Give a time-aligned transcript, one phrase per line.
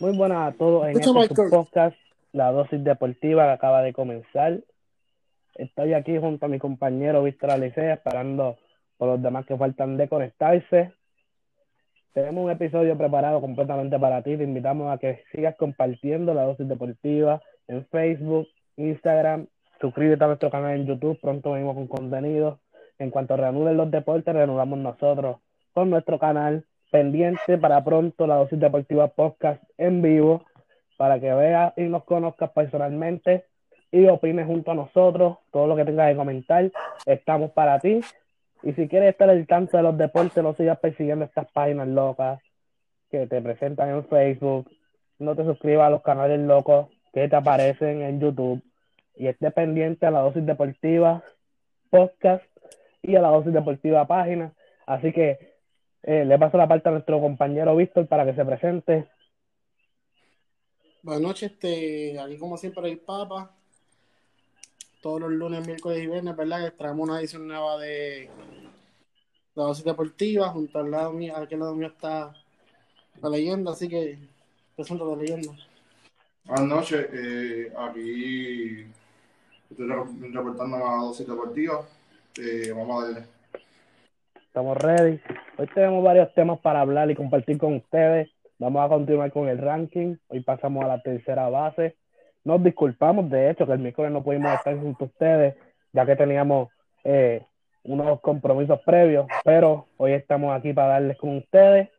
[0.00, 1.96] Muy buenas a todos en este podcast,
[2.32, 4.60] La Dosis Deportiva que acaba de comenzar.
[5.56, 8.56] Estoy aquí junto a mi compañero Víctor Alicea esperando
[8.96, 10.92] por los demás que faltan de conectarse.
[12.12, 14.36] Tenemos un episodio preparado completamente para ti.
[14.36, 19.48] Te invitamos a que sigas compartiendo La Dosis Deportiva en Facebook, Instagram.
[19.80, 21.20] Suscríbete a nuestro canal en YouTube.
[21.20, 22.60] Pronto venimos con contenido.
[22.98, 25.38] En cuanto reanuden los deportes, reanudamos nosotros
[25.72, 30.44] con nuestro canal pendiente para pronto la dosis deportiva podcast en vivo
[30.96, 33.44] para que veas y nos conozcas personalmente
[33.90, 36.70] y opines junto a nosotros todo lo que tengas que comentar.
[37.06, 38.00] Estamos para ti.
[38.62, 42.40] Y si quieres estar al tanto de los deportes no sigas persiguiendo estas páginas locas
[43.10, 44.70] que te presentan en Facebook.
[45.18, 48.62] No te suscribas a los canales locos que te aparecen en YouTube.
[49.14, 51.22] Y esté pendiente a la dosis deportiva
[51.90, 52.44] podcast
[53.02, 54.52] y a la dosis deportiva página.
[54.86, 55.57] Así que
[56.08, 59.10] eh, le paso la parte a nuestro compañero Víctor para que se presente.
[61.02, 63.54] Buenas noches, este, aquí como siempre el Papa.
[65.02, 66.64] Todos los lunes, miércoles y viernes, ¿verdad?
[66.64, 68.30] Que traemos una edición nueva de
[69.54, 70.48] la dosis deportiva.
[70.48, 72.34] Junto al lado mío, aquí al lado mío está
[73.20, 74.18] la leyenda, así que
[74.74, 75.52] presento la leyenda.
[76.44, 78.86] Buenas noches, eh, aquí
[79.68, 79.86] estoy
[80.32, 81.86] reportando la dosis deportiva.
[82.38, 83.37] Eh, vamos a darle.
[84.58, 85.20] Estamos ready.
[85.56, 88.28] Hoy tenemos varios temas para hablar y compartir con ustedes.
[88.58, 90.16] Vamos a continuar con el ranking.
[90.26, 91.94] Hoy pasamos a la tercera base.
[92.42, 95.54] Nos disculpamos, de hecho, que el miércoles no pudimos estar junto a ustedes,
[95.92, 96.70] ya que teníamos
[97.04, 97.40] eh,
[97.84, 101.90] unos compromisos previos, pero hoy estamos aquí para darles con ustedes.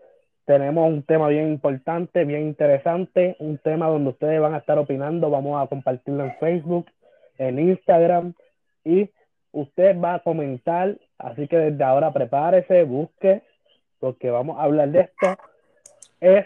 [0.43, 5.29] Tenemos un tema bien importante, bien interesante, un tema donde ustedes van a estar opinando.
[5.29, 6.87] Vamos a compartirlo en Facebook,
[7.37, 8.33] en Instagram
[8.83, 9.09] y
[9.53, 13.43] usted va a comentar Así que desde ahora prepárese, busque,
[13.99, 15.37] porque vamos a hablar de esto.
[16.21, 16.45] Es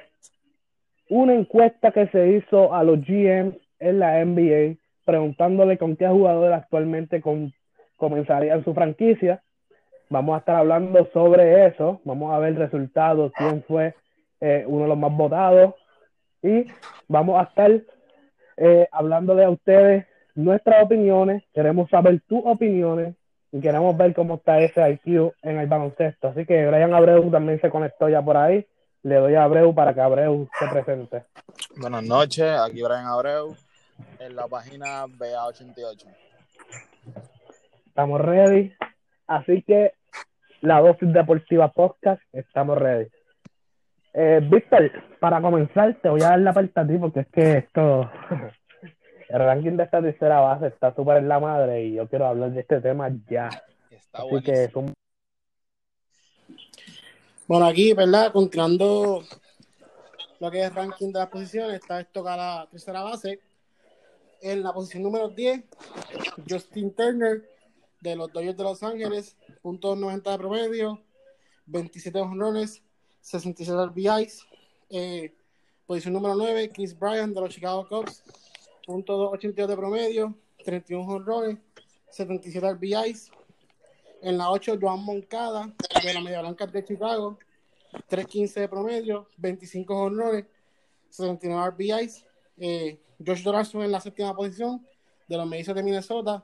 [1.09, 6.53] una encuesta que se hizo a los GMs en la NBA, preguntándole con qué jugador
[6.53, 7.53] actualmente con,
[7.97, 9.43] comenzaría su franquicia.
[10.09, 13.93] Vamos a estar hablando sobre eso, vamos a ver resultados, quién fue
[14.41, 15.75] eh, uno de los más votados
[16.41, 16.65] y
[17.07, 17.71] vamos a estar
[18.57, 20.05] eh, hablando de a ustedes
[20.35, 23.15] nuestras opiniones, queremos saber tus opiniones
[23.53, 26.29] y queremos ver cómo está ese IQ en el baloncesto.
[26.29, 28.65] Así que Brian Abreu también se conectó ya por ahí.
[29.03, 31.23] Le doy a Abreu para que Abreu se presente.
[31.77, 33.55] Buenas noches, aquí Brian Abreu
[34.19, 36.05] en la página BA88.
[37.85, 38.73] Estamos ready.
[39.27, 39.93] Así que
[40.61, 43.07] la dosis deportiva podcast, estamos ready.
[44.15, 47.57] Eh, Víctor, para comenzar, te voy a dar la parte a ti porque es que
[47.59, 48.09] esto
[49.33, 52.51] el ranking de esta tercera base está súper en la madre y yo quiero hablar
[52.51, 53.49] de este tema ya.
[54.11, 54.93] Así que es un...
[57.47, 58.31] Bueno, aquí, ¿verdad?
[58.31, 59.23] Continuando
[60.39, 63.39] lo que es el ranking de las posiciones, está esto a la tercera base.
[64.39, 65.63] En la posición número 10,
[66.47, 67.41] Justin Turner
[68.01, 71.01] de los Dodgers de Los Ángeles, punto 90 de promedio,
[71.65, 72.83] 27 honrones,
[73.21, 74.45] 67 RBIs.
[74.91, 75.33] Eh,
[75.87, 78.21] posición número 9, Chris Bryant de los Chicago Cubs,
[78.87, 81.57] .282 de promedio, 31 honrones,
[82.09, 83.31] 77 RBIs.
[84.21, 85.73] En la 8, Joan Moncada,
[86.03, 87.37] de la Media Blanca de Chicago,
[88.07, 90.45] 315 de promedio, 25 honrones,
[91.09, 92.25] 79 RBIs.
[92.57, 94.85] Eh, Josh Dorazo en la séptima posición,
[95.27, 96.43] de los Mellizos de Minnesota,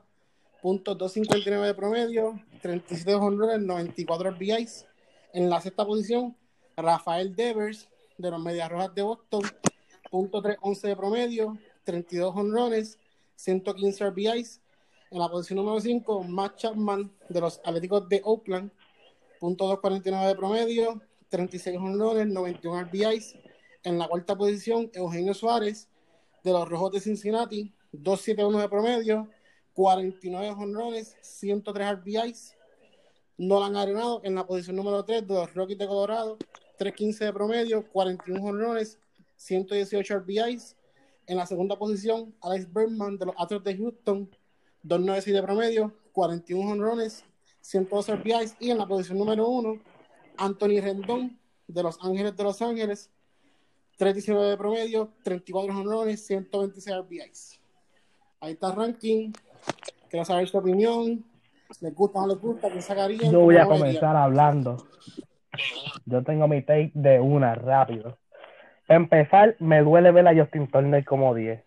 [0.62, 4.86] .259 de promedio, 37 honrones, 94 RBIs.
[5.32, 6.36] En la sexta posición,
[6.76, 9.42] Rafael Devers, de los Medias Rojas de Boston,
[10.10, 12.98] .311 de promedio, 32 honrones,
[13.36, 14.60] 115 RBIs.
[15.10, 18.70] En la posición número 5, Matt Chapman de los Atléticos de Oakland,
[19.40, 23.34] .249 de promedio, 36 honrones, 91 RBIs.
[23.82, 25.88] En la cuarta posición, Eugenio Suárez
[26.44, 29.28] de los Rojos de Cincinnati, 271 de promedio,
[29.74, 32.56] 49 honrones, 103 RBIs.
[33.38, 36.36] Nolan Arenado en la posición número 3 de los Rockies de Colorado,
[36.76, 38.98] 315 de promedio, 41 honrones,
[39.36, 40.76] 118 RBIs.
[41.26, 44.30] En la segunda posición, Alex Bergman de los Astros de Houston,
[44.84, 47.24] 2.96 de promedio, 41 honrones,
[47.60, 48.56] 112 RBIs.
[48.58, 49.78] Y en la posición número uno,
[50.36, 51.38] Anthony Rendón
[51.68, 53.10] de los Ángeles de Los Ángeles,
[53.96, 57.60] 39 de promedio, 34 honrones, 126 RBIs.
[58.40, 59.32] Ahí está el ranking.
[60.08, 61.24] Quiero saber su opinión.
[61.80, 62.70] ¿Les gusta o no les gusta?
[62.70, 63.30] ¿Qué sacarían?
[63.30, 64.88] Yo voy a comenzar hablando.
[66.06, 68.19] Yo tengo mi take de una rápido
[68.90, 71.62] empezar, me duele ver a Justin Turner como 10.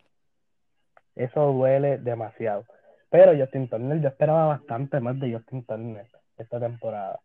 [1.15, 2.65] Eso duele demasiado.
[3.09, 7.19] Pero Justin Turner, yo esperaba bastante más de Justin Turner esta temporada.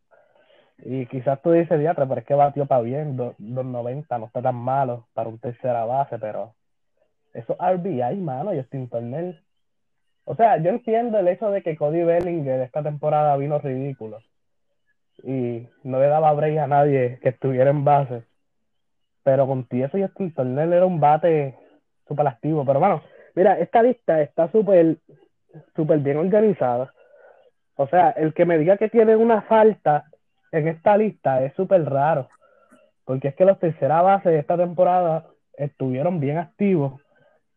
[0.79, 4.55] Y quizás tú dices, diatre, pero es que batió para bien, 290, no está tan
[4.55, 6.55] malo para un tercera base, pero
[7.35, 9.43] eso RBI, mano, Justin Turner.
[10.25, 14.19] O sea, yo entiendo el hecho de que Cody Bellinger esta temporada vino ridículo
[15.23, 18.23] y no le daba break a nadie que estuviera en base.
[19.28, 21.54] Pero con eso Justin Turner era un bate
[22.08, 22.64] súper activo.
[22.64, 23.02] Pero bueno,
[23.34, 24.96] mira, esta lista está súper
[25.76, 26.94] súper bien organizada.
[27.76, 30.04] O sea, el que me diga que tiene una falta
[30.50, 32.30] en esta lista es súper raro.
[33.04, 35.26] Porque es que los tercera base de esta temporada
[35.58, 36.98] estuvieron bien activos.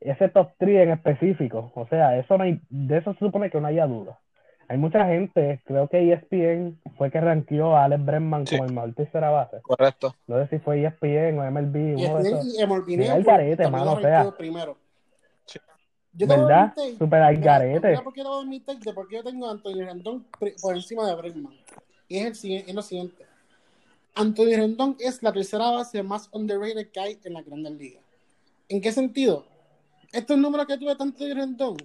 [0.01, 1.71] Ese top 3 en específico.
[1.75, 4.19] O sea, eso no hay, de eso se supone que no haya duda.
[4.71, 8.93] Hay mucha gente, creo que ESPN fue que ranqueó a Alex Bregman como el mejor
[8.93, 9.59] tercera base.
[9.63, 10.15] Correcto.
[10.27, 11.99] No sé si fue ESPN o MLB.
[11.99, 12.57] Y uno de esos.
[12.57, 14.31] y MLB Mira el garete, mano, o sea.
[14.31, 14.77] primero.
[16.13, 16.73] Yo ¿Verdad?
[16.97, 17.99] Super al garete.
[18.01, 19.83] por qué te voy a dar mi take de por qué yo tengo a Anthony
[19.85, 20.25] Rendón
[20.61, 21.53] por encima de Bregman.
[22.07, 23.25] Y es, el, siguiente- es lo siguiente.
[24.15, 28.03] Anthony Rendón es la tercera base más underrated que hay en la Grandes Ligas.
[28.69, 29.43] ¿En qué sentido?
[30.13, 31.75] Estos números que tuve tanto de Rendón,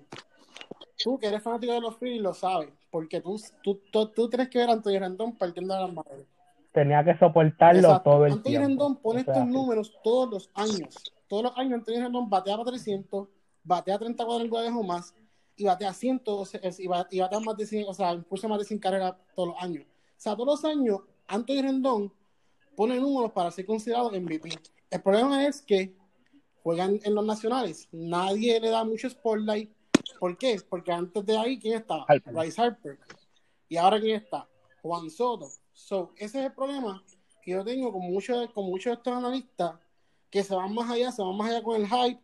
[1.02, 4.48] tú que eres fanático de los Phillies lo sabes, porque tú, tú, tú, tú tienes
[4.48, 6.26] que ver a Anthony Rendón partiendo de las madres.
[6.72, 8.10] Tenía que soportarlo Exacto.
[8.10, 8.66] todo el tiempo.
[8.69, 10.94] Rendón pone O sea, estos números todos los años.
[11.28, 13.28] Todos los años Anthony Rendón batea para 300,
[13.64, 15.14] batea 30 cuadrangulares o más
[15.56, 18.12] y batea 100 o sea, es- y ba- y batea más de 100, o sea,
[18.12, 19.84] impulsa más de 100 carreras todos los años.
[19.87, 22.12] O sea, todos los años Anthony Rendón
[22.76, 24.50] pone números para ser considerado MVP.
[24.90, 25.94] El problema es que
[26.62, 27.88] juegan en los nacionales.
[27.90, 29.70] Nadie le da mucho spotlight.
[30.19, 30.61] ¿Por qué?
[30.69, 32.05] Porque antes de ahí, ¿quién estaba?
[32.08, 32.32] Harper.
[32.32, 32.99] Bryce Harper.
[33.69, 34.49] ¿Y ahora quién está?
[34.82, 35.50] Juan Soto.
[35.73, 37.03] So, ese es el problema
[37.43, 39.75] que yo tengo con muchos con muchos de estos analistas
[40.31, 42.20] que se van más allá, se van más allá con el hype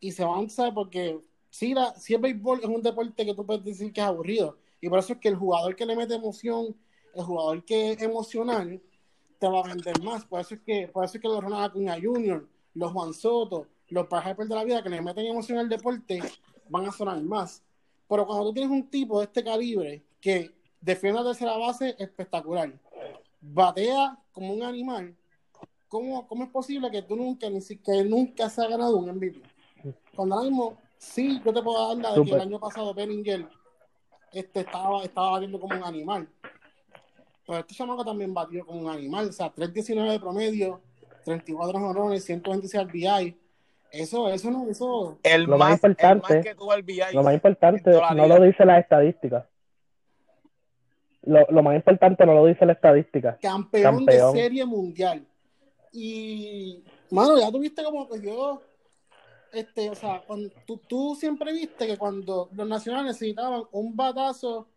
[0.00, 0.72] y se van, ¿sabes?
[0.74, 4.06] Porque si, la, si el béisbol es un deporte que tú puedes decir que es
[4.06, 6.76] aburrido y por eso es que el jugador que le mete emoción,
[7.14, 8.80] el jugador que es emocional,
[9.38, 10.24] te va a vender más.
[10.24, 13.66] Por eso es que, por eso es que los Ronald Acuña Jr., los Juan Soto,
[13.88, 16.22] los Harper de la vida que le meten emoción al deporte,
[16.70, 17.62] van a sonar más.
[18.08, 20.50] Pero cuando tú tienes un tipo de este calibre que
[20.80, 22.72] defiende la tercera base espectacular,
[23.40, 25.14] batea como un animal,
[25.88, 29.08] ¿cómo, cómo es posible que tú nunca, ni si- que nunca se ha ganado un
[29.08, 29.42] MVP?
[30.14, 33.46] Cuando ahora mismo, sí, yo te puedo dar la de que el año pasado Bellinger
[34.32, 36.28] este, estaba, estaba batiendo como un animal.
[37.46, 40.80] Pero este chamaco también batió como un animal, o sea, 3.19 de promedio,
[41.24, 43.36] 34 honrones, 126 RBI.
[43.92, 45.18] Eso, eso no, eso.
[45.22, 47.00] El Lo más más, el importante- más que tuvo el VI.
[47.12, 49.46] Lo más importante no lo dice la estadística.
[51.22, 53.36] Lo, lo más importante no lo dice la estadística.
[53.42, 54.32] campeón, Campeón.
[54.34, 55.26] de serie mundial.
[55.92, 58.62] Y, mano, ya tuviste como que yo,
[59.52, 64.68] este, o sea, cuando, tú, tú siempre viste que cuando los nacionales necesitaban un batazo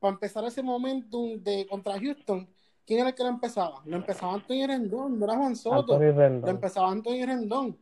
[0.00, 2.48] para empezar ese momentum de contra Houston,
[2.86, 3.82] ¿quién era el que lo empezaba?
[3.84, 7.76] Lo empezaba Anthony Rendón, no era Juan Soto, lo empezaba Anthony Rendón.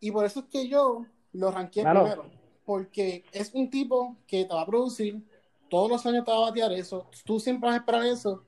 [0.00, 2.26] Y por eso es que yo lo ranqué primero,
[2.64, 5.22] porque es un tipo que te va a producir,
[5.68, 8.44] todos los años te va a batear eso, tú siempre vas a esperar eso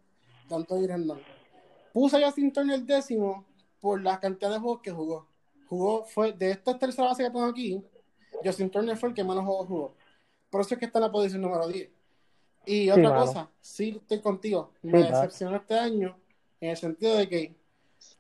[0.50, 1.20] Anthony Rendón.
[1.93, 3.44] Puse a Justin Turner décimo
[3.81, 5.26] por la cantidad de juegos que jugó.
[5.69, 7.82] Jugó, fue de estas tercera base que tengo aquí,
[8.44, 9.94] Justin Turner fue el que menos juegos jugó.
[10.50, 11.91] Por eso es que está en la posición número 10.
[12.67, 13.20] Y otra mano.
[13.20, 15.17] cosa, sí estoy contigo, me Sí, claro.
[15.17, 16.17] decepcionó este año
[16.61, 17.56] en el sentido de que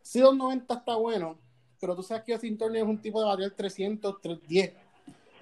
[0.02, 1.38] sí 290 está bueno,
[1.80, 4.74] pero tú sabes que Justin Turner es un tipo de batear 300, 310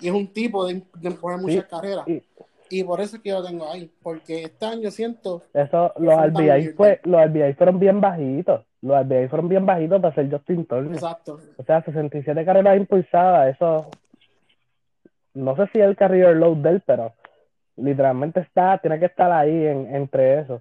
[0.01, 2.07] y es un tipo de, de poner muchas carreras.
[2.09, 2.23] y-
[2.71, 6.15] Y por eso es que yo lo tengo ahí, porque este año siento Eso, los
[6.15, 8.63] RBI, fue, los RBI fueron bien bajitos.
[8.83, 10.93] Los RBI fueron bien bajitos para ser Justin Turner.
[10.93, 11.41] exacto.
[11.57, 13.89] O sea, 67 carreras impulsadas, eso.
[15.35, 17.13] No sé si es el career load de él, pero
[17.77, 20.61] literalmente está, tiene que estar ahí en, entre eso.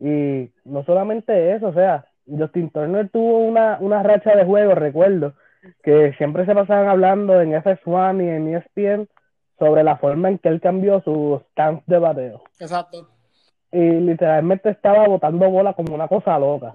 [0.00, 5.34] Y no solamente eso, o sea, Justin Turner tuvo una, una racha de juegos, recuerdo,
[5.82, 9.08] que siempre se pasaban hablando en FS1 y en ESPN
[9.58, 12.42] sobre la forma en que él cambió su stance de bateo.
[12.58, 13.08] Exacto.
[13.70, 16.72] Y literalmente estaba botando bola como una cosa loca.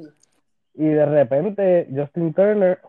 [0.73, 2.79] Y de repente Justin Turner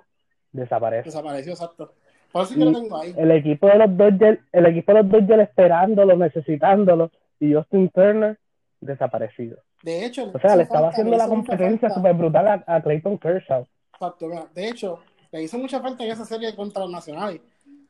[0.52, 1.08] desaparece.
[1.08, 1.94] Desapareció, exacto.
[2.32, 3.14] Por eso es que lo tengo ahí.
[3.16, 7.10] el equipo de los Dodgers, el equipo de los Dodgers esperándolo, necesitándolo,
[7.40, 8.38] y Justin Turner
[8.80, 9.58] desaparecido.
[9.82, 13.18] De hecho, O sea, le estaba haciendo le la competencia súper brutal a, a Clayton
[13.18, 13.66] Kershaw.
[13.92, 14.98] Exacto, mira, de hecho,
[15.30, 17.40] le hizo mucha falta en esa serie contra los nacionales.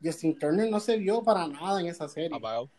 [0.03, 2.35] Justin Turner no se vio para nada en esa serie.
[2.35, 2.69] Apagado.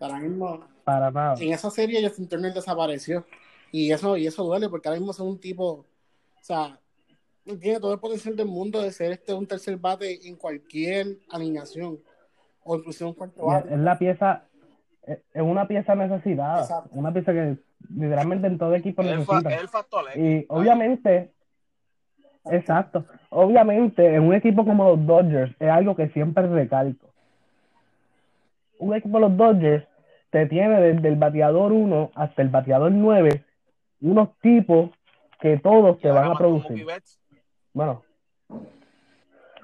[0.00, 1.34] Ahora mismo, Para nada.
[1.40, 3.24] en esa serie Justin Turner desapareció.
[3.72, 5.86] Y eso, y eso duele porque ahora mismo es un tipo, o
[6.42, 6.78] sea,
[7.60, 12.00] tiene todo el potencial del mundo de ser este un tercer bate en cualquier alineación.
[12.64, 13.72] O incluso un cuarto bate.
[13.72, 14.45] es la pieza,
[15.06, 16.90] es una pieza necesitada, Exacto.
[16.92, 17.56] una pieza que
[17.94, 19.50] literalmente en todo equipo Es el, necesita.
[19.54, 20.04] es el factor.
[20.16, 21.30] Y obviamente,
[22.50, 27.08] exacto, obviamente en un equipo como los Dodgers es algo que siempre recalco.
[28.78, 29.86] Un equipo de los Dodgers
[30.30, 33.42] te tiene desde el bateador 1 hasta el bateador 9
[34.00, 34.90] unos tipos
[35.40, 36.84] que todos te van a producir.
[37.72, 38.02] Bueno,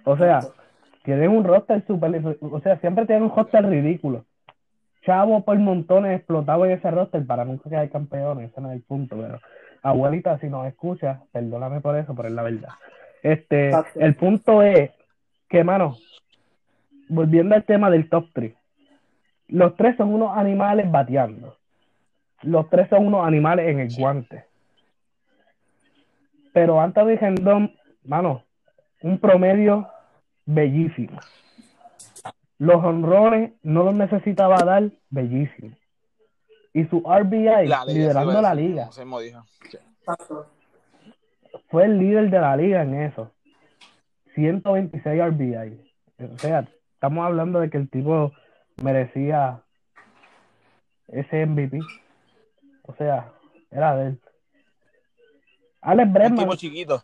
[0.05, 0.41] o sea,
[1.05, 4.25] tienen un roster super, o sea, siempre tienen un roster ridículo.
[5.03, 8.83] Chavo por montones explotado en ese roster para nunca quedar campeones, ese no es el
[8.83, 9.41] punto, pero
[9.83, 12.71] abuelita, si nos escucha, perdóname por eso, pero es la verdad.
[13.23, 14.01] Este, Exacto.
[14.01, 14.91] el punto es
[15.49, 15.97] que, mano,
[17.09, 18.55] volviendo al tema del top 3,
[19.49, 21.57] los tres son unos animales bateando.
[22.43, 24.45] Los tres son unos animales en el guante.
[26.53, 27.73] Pero Anthony Rendón,
[28.05, 28.45] mano,
[29.03, 29.89] un promedio
[30.47, 31.19] bellísimo.
[32.59, 35.77] Los honrones no los necesitaba dar, bellísimo.
[36.75, 38.91] Y su RBI, la liga, liderando sí, la liga,
[41.69, 43.31] fue el líder de la liga en eso.
[44.35, 45.93] 126 RBI.
[46.33, 48.33] O sea, estamos hablando de que el tipo
[48.83, 49.63] merecía
[51.09, 51.81] ese MVP.
[52.83, 53.33] O sea,
[53.71, 54.21] era de él.
[55.83, 57.03] Alex Bregman chiquito.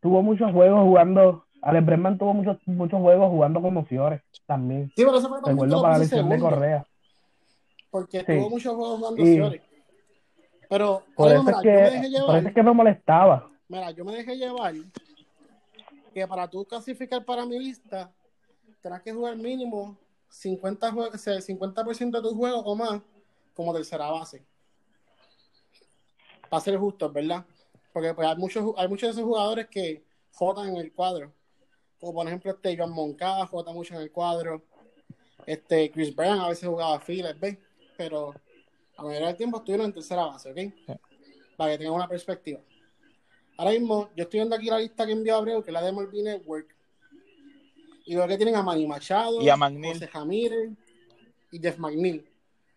[0.00, 1.44] tuvo muchos juegos jugando.
[1.62, 4.88] Alex Bregman tuvo muchos, muchos juegos jugando como Fiores también.
[4.96, 6.86] Sí, pero eso fue que Recuerdo para la puse lesión de Correa.
[7.90, 8.26] Porque Sí.
[8.26, 9.60] tuvo muchos juegos jugando Y-.
[10.68, 12.38] Pero, Por eso, mira, es yo me dejé que, por llevar.
[12.38, 13.50] eso es que me molestaba.
[13.68, 14.74] Mira, yo me dejé llevar
[16.12, 18.12] que para tú clasificar para mi lista,
[18.80, 19.96] tendrás que jugar mínimo
[20.28, 23.00] 50 jue- o sea, 50% de tus juegos o más
[23.54, 24.44] como tercera base.
[26.48, 27.44] Para ser justos, ¿verdad?
[27.92, 31.32] Porque pues, hay, muchos, hay muchos de esos jugadores que jodan en el cuadro.
[32.04, 34.62] Como por ejemplo este Joan Moncada jota mucho en el cuadro.
[35.46, 37.56] Este Chris Bryan a veces jugaba filas, ¿ves?
[37.96, 38.34] Pero
[38.98, 40.98] la mayoría del tiempo estuvieron en tercera base, ¿ok?
[41.56, 42.60] Para que tengan una perspectiva.
[43.56, 45.92] Ahora mismo, yo estoy viendo aquí la lista que envió Abreu, que es la de
[45.92, 46.76] MLB Network.
[48.04, 49.94] Y veo que tienen a Manny Machado, Y a McNeil.
[49.94, 50.72] José Jamírez
[51.52, 52.28] y Jeff McNeil.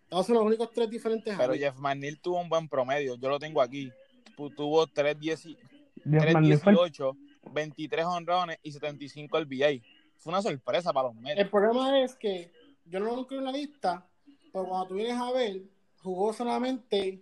[0.03, 1.35] Estos son los únicos tres diferentes.
[1.37, 1.53] Pero.
[1.53, 3.15] Jeff McNeil tuvo un buen promedio.
[3.15, 3.91] Yo lo tengo aquí.
[4.37, 5.57] Tu- Tuvo 3.10
[6.05, 7.17] Dios mío, fue el 3.18,
[7.51, 9.83] 23 honrones y 75 RBI.
[10.17, 11.39] Fue una sorpresa para los Mets.
[11.39, 12.51] El problema es que
[12.85, 14.05] yo no lo incluyo en la lista,
[14.51, 15.61] pero cuando tú vienes a ver,
[16.01, 17.21] jugó solamente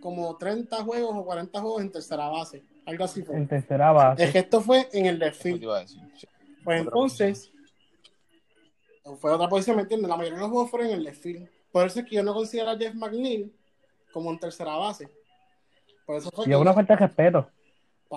[0.00, 2.64] como 30 juegos o 40 juegos en tercera base.
[2.84, 3.36] Algo así fue.
[3.36, 4.24] en tercera base.
[4.24, 5.62] Es que esto fue en el left field.
[5.86, 6.28] Sí.
[6.64, 7.52] Pues Otra entonces,
[9.18, 10.08] fue otra posición, ¿me entiendes?
[10.08, 11.48] La mayoría de los juegos fueron en el left field.
[11.70, 13.52] Por eso es que yo no considero a Jeff McNeil
[14.12, 15.08] como en tercera base.
[16.04, 17.48] Por eso fue Y que es una falta de respeto.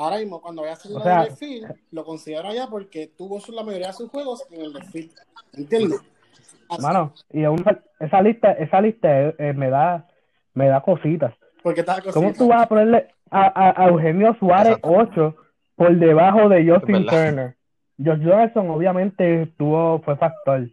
[0.04, 2.68] Ahora mismo, cuando voy a hacer O la sea- de left field, lo considero allá
[2.70, 5.12] porque tuvo la mayoría de sus juegos en el field.
[5.54, 6.02] ¿Entiendes?
[6.70, 10.06] Así- Mano, y fal- esa lista, esa lista eh, eh, me da,
[10.54, 11.34] me da cositas.
[11.64, 14.90] porque está ¿Cómo tú vas a ponerle a, a- a Eugenio Suárez Exacto.
[14.98, 15.36] 8
[15.76, 17.06] por debajo de Justin.
[17.06, 17.56] Turner?
[17.98, 20.68] Josh Johnson obviamente tuvo, fue factor,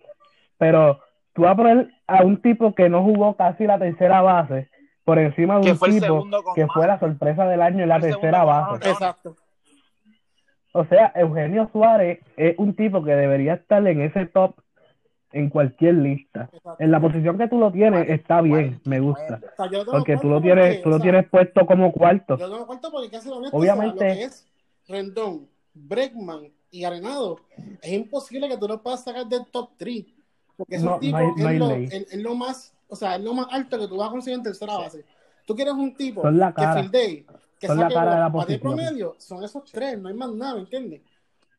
[0.59, 1.01] pero
[1.35, 4.69] tú vas a poner a un tipo que no jugó casi la tercera base
[5.05, 6.75] por encima de un tipo con que más.
[6.75, 8.81] fue la sorpresa del año en la tercera más.
[8.87, 9.37] Exacto.
[10.75, 14.55] O sea, Eugenio Suárez es un tipo que debería estar en ese top
[15.33, 16.49] en cualquier lista.
[16.53, 16.77] exacto.
[16.79, 19.41] En la posición que tú lo tienes está bien, me gusta.
[19.91, 22.37] Porque tú lo tienes, porque, tú lo sea, tienes puesto como cuarto.
[22.39, 24.47] Yo lo tengo cuarto porque ser honesto, Obviamente- o sea, lo que es
[24.89, 27.39] Rendón, Bregman y Arenado,
[27.83, 30.05] es imposible que tú lo puedas sacar del top 3.
[30.57, 31.85] Porque No, no hay- no es, lo, ley.
[31.85, 34.37] es- es lo más, o sea, es lo más alto que tú vas a conseguir
[34.39, 35.03] en tercera base.
[35.47, 36.83] Tú quieres un tipo Son la que cara.
[36.83, 37.27] fildee,
[37.59, 38.61] que Son la saque cara de la posición.
[38.61, 41.01] promedio, son esos tres, no hay más nada, ¿entiendes?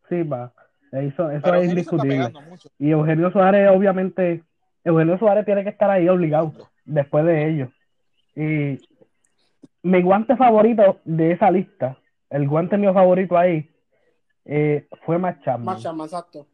[0.08, 0.54] Sí, va.
[0.92, 2.32] Eso, eso Pero es indiscutible.
[2.78, 4.44] Y Eugenio Suárez, obviamente,
[4.84, 6.54] Eugenio Suárez tiene que estar ahí obligado
[6.86, 7.70] después de ellos.
[8.36, 8.80] Y
[9.82, 11.98] mi guante favorito de esa lista,
[12.30, 13.72] el guante mío favorito ahí,
[14.46, 16.46] eh, fue Matt Chapman, exacto.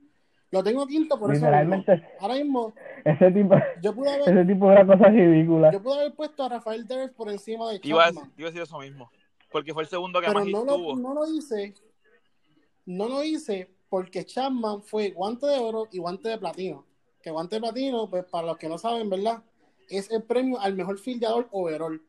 [0.51, 1.45] Lo tengo quinto por eso.
[1.45, 1.83] mismo.
[2.19, 2.73] Ahora mismo,
[3.05, 5.71] ese tipo, yo pude haber, ese tipo una cosa ridícula.
[5.71, 8.31] yo pude haber puesto a Rafael Devers por encima de Iba Chapman.
[8.37, 9.11] iba a decir eso mismo.
[9.51, 11.73] Porque fue el segundo que pero más no lo, no lo hice
[12.89, 16.85] no lo hice porque Chapman fue guante de oro y guante de platino
[17.21, 19.43] que guante de platino pues para los que no saben verdad
[19.89, 22.01] es el premio al mejor fildeador overall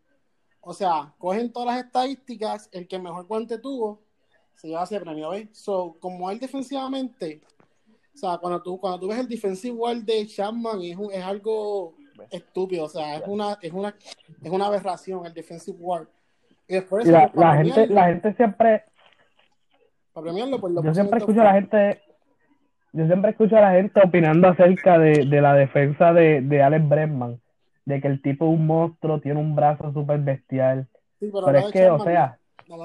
[0.62, 4.00] o sea cogen todas las estadísticas el que mejor guante tuvo
[4.54, 5.49] se lleva ese premio ¿ves?
[5.52, 7.42] so como él defensivamente
[8.20, 11.94] sea cuando tú cuando tú ves el defensive wall de Chapman es, un- es algo
[12.30, 13.94] estúpido o sea es una es una
[14.42, 16.06] es una aberración el defensive wall
[16.68, 18.84] y después Y la, gente, la gente siempre,
[20.12, 22.00] para premiarlo, pues lo yo siempre escucho a la gente,
[22.92, 26.88] yo siempre escucho a la gente opinando acerca de, de la defensa de, de Alex
[26.88, 27.40] Bregman.
[27.86, 30.86] de que el tipo es un monstruo, tiene un brazo súper bestial.
[31.18, 32.38] Sí, pero, Pero es que, o sea,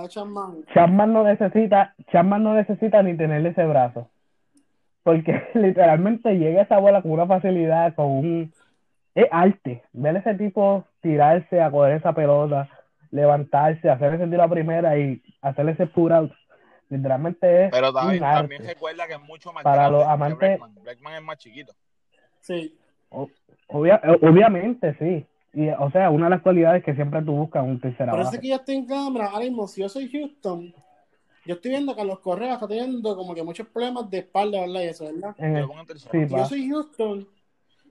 [0.07, 0.65] Chapman.
[0.73, 4.09] Chapman no necesita, Chapman no necesita ni tenerle ese brazo.
[5.05, 8.53] Porque literalmente llega esa bola con una facilidad, con un...
[9.13, 9.83] Es arte.
[9.93, 12.67] Ver ese tipo tirarse a coger esa pelota,
[13.12, 16.31] levantarse, hacer ese tiro a primera y hacer ese put out.
[16.89, 18.39] Literalmente es Pero también, un arte.
[18.41, 20.59] también recuerda que es mucho más Para grande los que amantes-.
[20.83, 21.74] Breckman es más chiquito.
[22.41, 22.75] Sí.
[23.69, 25.25] Obvia- eh, obviamente, sí.
[25.53, 28.35] Y, o sea, una de las cualidades que siempre tú buscas un tercera base.
[28.35, 29.27] es que yo estoy en cámara.
[29.27, 30.74] Ahora mismo, si yo soy Houston,
[31.45, 34.81] yo estoy viendo que los Correa está teniendo como que muchos problemas de espalda, ¿verdad?
[34.81, 35.35] Y eso, ¿verdad?
[35.85, 36.27] Tercero.
[36.27, 37.27] sí, yo soy Houston,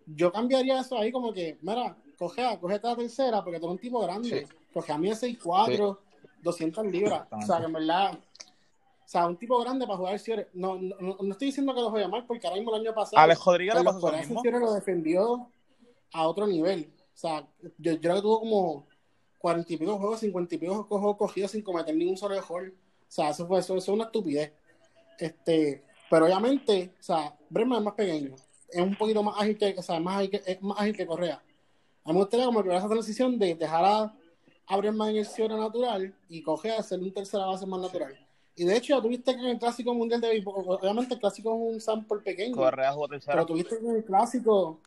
[0.06, 3.80] yo cambiaría eso ahí como que, mira, coge, cogete la tercera porque tú eres un
[3.80, 4.46] tipo grande.
[4.46, 4.54] Sí.
[4.72, 5.98] Porque a mí es 6'4,
[6.42, 7.28] 200 libras.
[7.30, 10.48] O sea, que en verdad, o sea, un tipo grande para jugar series.
[10.52, 12.94] No, no, no, no estoy diciendo que lo juegue mal porque ahora mismo el año
[12.94, 14.42] pasado, Alex Rodríguez pasó lo Correa mismo.
[14.42, 15.48] Lo defendió
[16.12, 16.92] a otro nivel.
[17.14, 17.46] O sea,
[17.78, 18.86] yo, yo creo que tuvo como
[19.38, 22.72] 40 y pico juegos, 50 y pico juegos cogidos sin cometer ningún solo error.
[23.14, 24.52] O sea, eso fue eso, eso es una estupidez.
[25.20, 28.34] Este, pero obviamente, o sea, Bremer es más pequeño,
[28.68, 31.06] es un poquito más ágil que, o sea, más ágil que, es más ágil que
[31.06, 31.40] Correa.
[32.04, 34.16] A mí me gustaría como esa transición de dejar a,
[34.66, 38.18] a en el cierre natural y coger a hacer un tercera base más natural.
[38.56, 41.54] Y de hecho, ya tuviste que en el Clásico Mundial de Béisbol, obviamente el Clásico
[41.54, 43.34] es un sample pequeño, Correa jugó tercera.
[43.34, 44.80] pero tuviste que en el Clásico,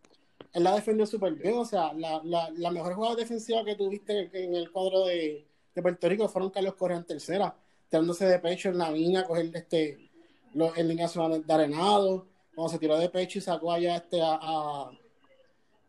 [0.51, 4.29] él la defendió súper bien, o sea, la, la, la mejor jugada defensiva que tuviste
[4.34, 7.55] en el cuadro de, de Puerto Rico fueron Carlos Correa en tercera,
[7.89, 10.10] tirándose de pecho en la línea, coger este,
[10.53, 14.22] lo, en línea zona de arenado, cuando se tiró de pecho y sacó allá este,
[14.22, 14.91] a, a,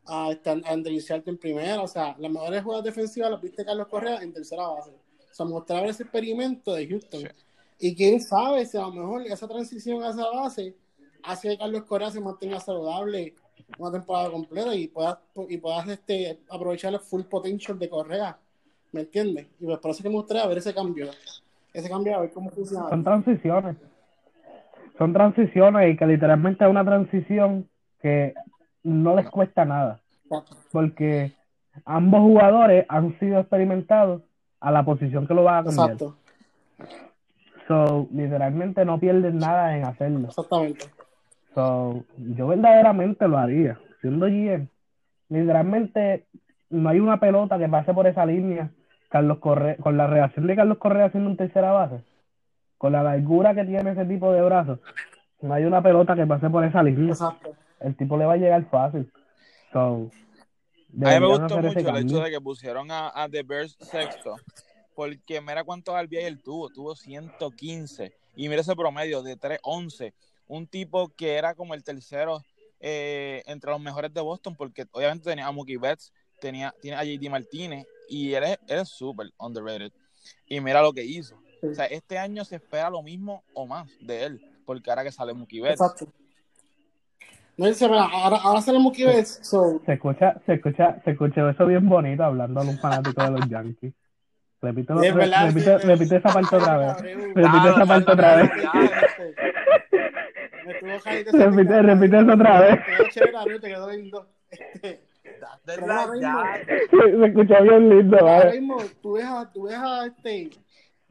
[0.07, 4.23] a, este, a en primera, o sea, las mejores jugadas defensivas las viste Carlos Correa
[4.23, 4.90] en tercera base.
[4.90, 7.21] O sea, mostrar ese experimento de Houston.
[7.21, 7.26] Sí.
[7.81, 10.75] Y quién sabe si a lo mejor esa transición a esa base
[11.23, 13.35] hace que Carlos Correa se mantenga saludable
[13.76, 18.38] una temporada completa y puedas y puedas este, aprovechar el full potential de Correa.
[18.93, 19.47] ¿Me entiendes?
[19.61, 21.11] Y pues por eso que me gustaría ver ese cambio.
[21.72, 22.88] Ese cambio, a ver cómo funciona.
[22.88, 23.76] Son transiciones.
[24.96, 27.68] Son transiciones y que literalmente es una transición
[28.00, 28.34] que
[28.83, 30.00] no les cuesta nada.
[30.72, 31.33] Porque
[31.85, 34.22] ambos jugadores han sido experimentados
[34.61, 35.92] a la posición que lo van a cambiar.
[35.92, 36.16] Exacto,
[37.68, 40.28] So, literalmente no pierden nada en hacerlo.
[40.28, 40.87] exactamente.
[41.54, 43.78] So, yo verdaderamente lo haría.
[44.00, 44.68] Siendo GM,
[45.28, 46.26] literalmente
[46.70, 48.70] no hay una pelota que pase por esa línea.
[49.09, 52.03] Carlos Correa, con la reacción de Carlos Correa haciendo un tercera base,
[52.77, 54.81] con la largura que tiene ese tipo de brazos,
[55.40, 57.11] no hay una pelota que pase por esa línea.
[57.11, 57.55] Exacto.
[57.81, 59.11] El tipo le va a llegar fácil.
[59.73, 62.03] So, A mí me gustó mucho el cambio.
[62.03, 64.37] hecho de que pusieron a, a The Bears sexto,
[64.94, 70.12] porque mira cuántos RBI él tuvo, tuvo 115, y mira ese promedio de 3-11,
[70.49, 72.42] un tipo que era como el tercero
[72.81, 77.05] eh, entre los mejores de Boston, porque obviamente tenía a Mookie Betts, tenía, tiene a
[77.05, 79.92] JD Martínez, y él es él es súper underrated,
[80.47, 81.40] y mira lo que hizo.
[81.62, 85.12] O sea, este año se espera lo mismo o más de él, porque ahora que
[85.12, 85.81] sale Mookie Betts.
[85.81, 86.07] Exacto.
[87.57, 91.51] No dice, mira, ahora, ahora sale Mookie Betts, so, Se escucha, se escucha, se escucha
[91.51, 93.94] eso bien bonito hablando a un fanático de los Yankees.
[94.61, 95.53] Es verdad,
[95.85, 97.01] repite, esa parte otra vez.
[97.01, 98.51] Repite Claro, esa parte claro, otra vez.
[101.33, 102.79] Repite, repite eso otra vez.
[102.79, 104.27] Te quedó chévere, te quedó lindo.
[105.40, 106.66] Date Pero la ahora mismo- llave.
[106.90, 110.51] Se escucha bien lindo, ahora mismo, tú ves a, tú ves a este.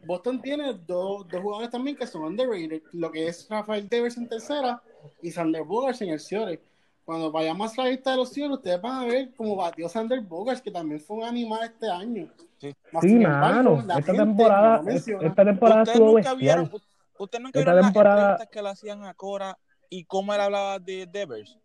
[0.06, 4.30] Boston tiene dos, dos jugadores también que son underrated, lo que es Rafael Devers en
[4.30, 4.82] tercera
[5.22, 6.62] y Sander Bogarts en el Ciore.
[7.04, 10.22] Cuando vayamos a la lista de los Ciores, ustedes van a ver cómo batió Sander
[10.22, 12.28] Bogarts, que también fue un animal este año.
[12.58, 12.74] Sí.
[13.02, 13.80] Sí, mano.
[13.80, 16.82] Esta gente temporada, esta temporada Ustedes estuvo nunca vieron, bestial.
[17.20, 19.58] ustedes nunca Esta vieron temporada- las entrevistas que le hacían a Cora
[19.90, 21.58] y cómo él hablaba de Devers.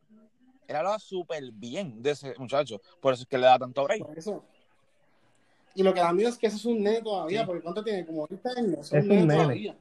[0.72, 2.80] Él hablaba súper bien de ese muchacho.
[3.00, 4.04] Por eso es que le da tanto break.
[4.06, 4.44] Por eso.
[5.74, 7.46] Y lo que da miedo es que eso es un nene todavía, Sí.
[7.46, 8.04] porque ¿cuánto tiene?
[8.04, 8.78] Como 20 años.
[8.86, 9.42] Es Es un nene nene.
[9.42, 9.76] todavía.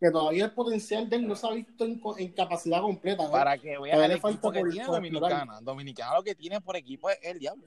[0.00, 3.24] Que todavía el potencial de él no se ha visto en, capacidad completa.
[3.24, 3.30] ¿no?
[3.30, 5.60] Para que vean Todavía el le equipo falta que por- tiene por Dominicana.
[5.62, 7.64] Dominicana lo que tiene por equipo es el diablo.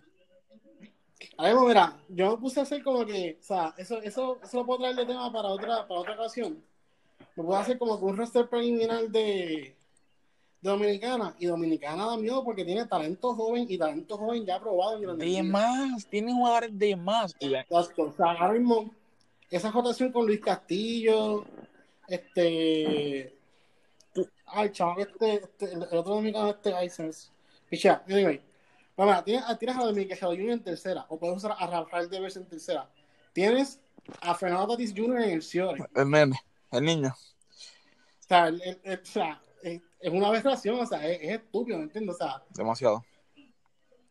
[1.37, 4.57] Ahora mismo, mira, yo me puse a hacer como que, o sea, eso, eso, eso
[4.57, 6.61] lo puedo traer de tema para otra, para otra ocasión.
[7.35, 9.75] Me puedo hacer como que un roster preliminar de,
[10.65, 11.35] de Dominicana.
[11.39, 15.43] Y Dominicana da miedo porque tiene talento joven y talento joven ya probado en De
[15.43, 17.35] más, tiene jugadores de más.
[17.39, 17.53] Y.
[17.69, 18.89] O sea, ahora mismo,
[19.49, 21.45] esa rotación con Luis Castillo,
[22.07, 23.35] este.
[24.47, 27.31] Ay, chaval, este, este, el, otro dominicano, este Isens.
[27.69, 28.41] Picha, anyway.
[28.97, 32.37] Mira, tienes, a- tienes a Dominicano Junior en tercera, o puedes usar a Rafael Devers
[32.37, 32.89] en tercera.
[33.33, 33.81] Tienes
[34.21, 35.21] a Fernando Tatis Jr.
[35.23, 35.81] en el Ciore.
[35.93, 36.39] O el nene,
[36.71, 37.13] el niño.
[38.27, 39.41] sea, el- el- el- o sea,
[40.07, 42.15] es, una aberración, o sea, es, es estúpido, ¿me entiendes?
[42.15, 43.03] O sea, Demasiado.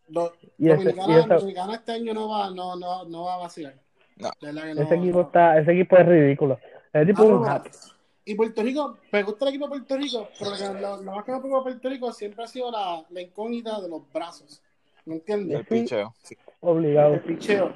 [0.08, 3.34] Do- Y ese- Dominicana, y ese- Dominicana este año no va, no, no, no va
[3.34, 3.74] a vacilar.
[4.16, 4.30] No.
[4.40, 5.26] No, Ese equipo no.
[5.26, 6.58] está, ese equipo es ridículo.
[6.92, 7.70] Ese tipo Ah, es no, un hack.
[8.26, 11.24] Y Puerto Rico, me gusta el equipo de Puerto Rico, pero lo, lo- lo más
[11.24, 14.62] que me preocupa de Puerto Rico siempre ha sido la, la incógnita de los brazos.
[15.04, 15.58] ¿Me entiendes?
[15.58, 16.14] El picheo.
[16.60, 17.14] Obligado.
[17.14, 17.74] el picheo.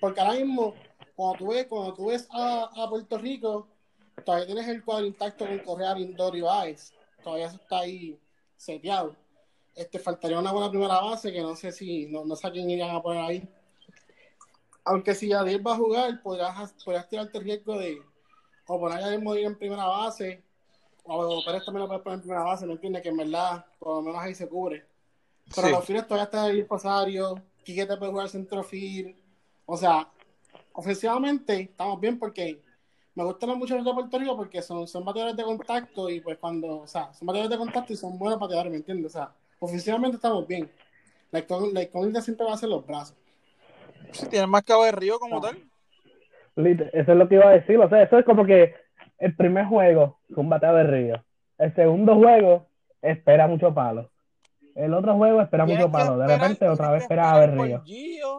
[0.00, 0.74] Porque ahora mismo,
[1.16, 3.66] cuando tú ves, cuando tú ves a, a Puerto Rico,
[4.24, 6.94] todavía tienes el cuadro intacto con Correa, Lindor y Baez.
[7.24, 8.18] Todavía eso está ahí
[8.56, 9.16] seteado.
[9.74, 12.70] Este, faltaría una buena primera base que no sé si, no, no sé a quién
[12.70, 13.48] irían a poner ahí.
[14.84, 18.00] Aunque si Yadier va a jugar, podrás, podrás tirarte el riesgo de
[18.66, 20.42] o poner a Yadier Molina en primera base,
[21.04, 23.02] o Pérez también lo puedes poner en primera base, ¿me entiendes?
[23.02, 24.86] Que en verdad, por lo menos ahí se cubre.
[25.54, 25.72] Pero Sí.
[25.72, 29.16] los fines todavía está el Rosario, Quique te puede jugar centrofield.
[29.66, 30.08] O sea,
[30.72, 32.62] ofensivamente estamos bien porque
[33.14, 36.38] me gustan los muchachos de Puerto Rico porque son, son bateadores de contacto y pues
[36.38, 39.06] cuando, o sea, son bateadores de contacto y son buenos bateadores, ¿me entiendes?
[39.06, 40.70] O sea, ofensivamente estamos bien.
[41.30, 43.16] La, la incógnita siempre va a ser los brazos.
[44.12, 45.56] Si tienes más cabo de río como tal.
[46.56, 47.78] Eso es lo que iba a decir.
[47.78, 48.74] O sea, eso es como que
[49.18, 51.24] el primer juego, un bateo de río.
[51.58, 52.66] El segundo juego,
[53.02, 54.10] espera mucho palo.
[54.74, 56.16] El otro juego, espera mucho palo.
[56.18, 57.82] De esperar- repente, otra vez espera a ver río.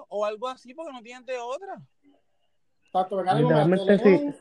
[0.09, 1.81] o algo así porque no tienes de otra.
[3.35, 4.35] Literalmente de León,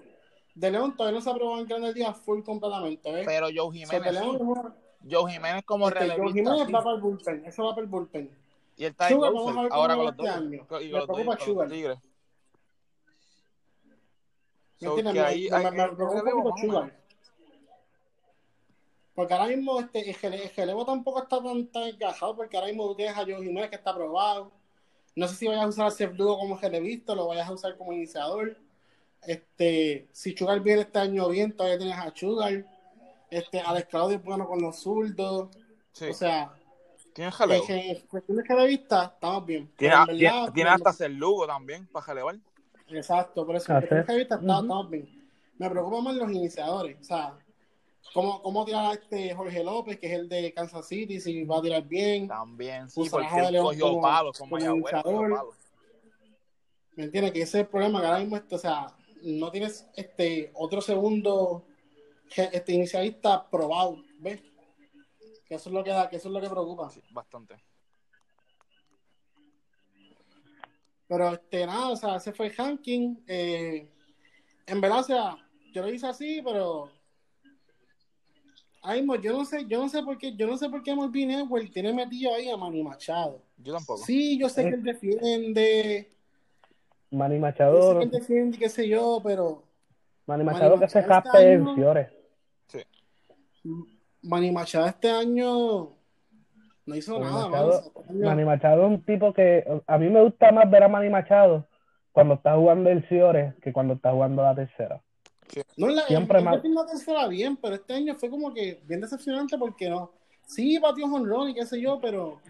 [0.55, 3.27] de León todavía no se aprobó en Grandes Días full completamente, ¿ves?
[3.27, 4.37] Pero Joe Jiménez, sí.
[4.39, 4.75] bueno,
[5.11, 6.39] Joe Jiménez como este, Joe relevista.
[6.39, 6.73] Jiménez sí.
[6.73, 8.31] va para el bullpen, eso va para el bullpen.
[8.77, 10.37] Y él está en Sugar, vamos a ver ahora con los este dos.
[10.37, 10.49] año.
[10.49, 11.69] Y Me los, preocupa dos- con Sugar.
[11.69, 11.99] Tigres.
[14.81, 17.01] ¿Me So, Me- ahí me, hay- me, me preocupa un relevo, Sugar.
[19.15, 22.69] Porque ahora mismo este, el, gele- el relevo tampoco está tan, tan encajado porque ahora
[22.69, 24.51] mismo tú tienes a Joe Jiménez que está aprobado.
[25.15, 27.77] No sé si vayas a usar a Sef como relevista o lo vayas a usar
[27.77, 28.57] como iniciador.
[29.27, 32.65] Este, si Sugar viene este año bien, todavía tienes a Sugar.
[33.31, 35.49] Este, Alex Claudio es bueno con los zurdos.
[35.93, 36.07] Sí.
[36.07, 36.53] O sea,
[37.15, 37.65] Tienes en, relevo.
[37.69, 39.71] en cuestiones de relevista estamos bien.
[39.77, 39.95] Tiene,
[40.69, 42.37] hasta ser Lugo también para relevar.
[42.89, 44.63] Exacto, por eso en cuestiones de relevista está- Ujú.
[44.63, 45.29] estamos bien.
[45.59, 47.01] Me preocupan más los iniciadores.
[47.01, 47.39] O sea,
[48.13, 51.59] cómo, cómo tirar a este Jorge López, que es el de Kansas City, si va
[51.59, 52.27] a tirar bien.
[52.29, 55.55] También, sí, porque él cogió como- palos como Mayagüez, palos.
[56.97, 57.33] ¿Me entiendes?
[57.33, 58.87] Que ese es el problema, que ahora mismo, este, o sea,
[59.25, 61.65] no tienes este otro segundo
[62.37, 64.43] este inicialista probado, ¿ves?
[65.47, 66.91] Que eso es lo que da, que eso es lo que preocupa.
[66.91, 67.57] Sí, bastante.
[71.07, 73.17] Pero este nada, o sea, ese fue el ranking.
[73.27, 73.89] Eh,
[74.67, 75.37] en verdad, o sea,
[75.73, 76.91] yo lo hice así, pero
[78.83, 80.95] ahora mismo yo no sé, yo no sé por qué, yo no sé por qué
[80.95, 83.43] Marvin Edward tiene metido ahí a Manny Machado.
[83.59, 84.05] Yo tampoco.
[84.05, 86.11] Sí, yo sé que él defiende,
[87.11, 89.63] Manny Machado, que él defiende, qué sé yo, pero
[90.27, 92.09] Manny Manny Machado que se este jaspe año- en Fiores.
[92.69, 92.79] Sí.
[94.23, 95.91] Manny Machado este año
[96.87, 97.93] no hizo Manny nada, Machado-.
[98.01, 101.11] Este Manny Machado es un tipo que a mí me gusta más ver a Manny
[101.11, 101.67] Machado
[102.13, 105.03] cuando está jugando el Fiores que cuando está jugando la tercera.
[105.77, 109.01] No, la, Siempre el, el la tercera bien, pero este año fue como que bien
[109.01, 110.13] decepcionante porque no.
[110.47, 112.41] Sí, batió jonrón y qué sé yo, pero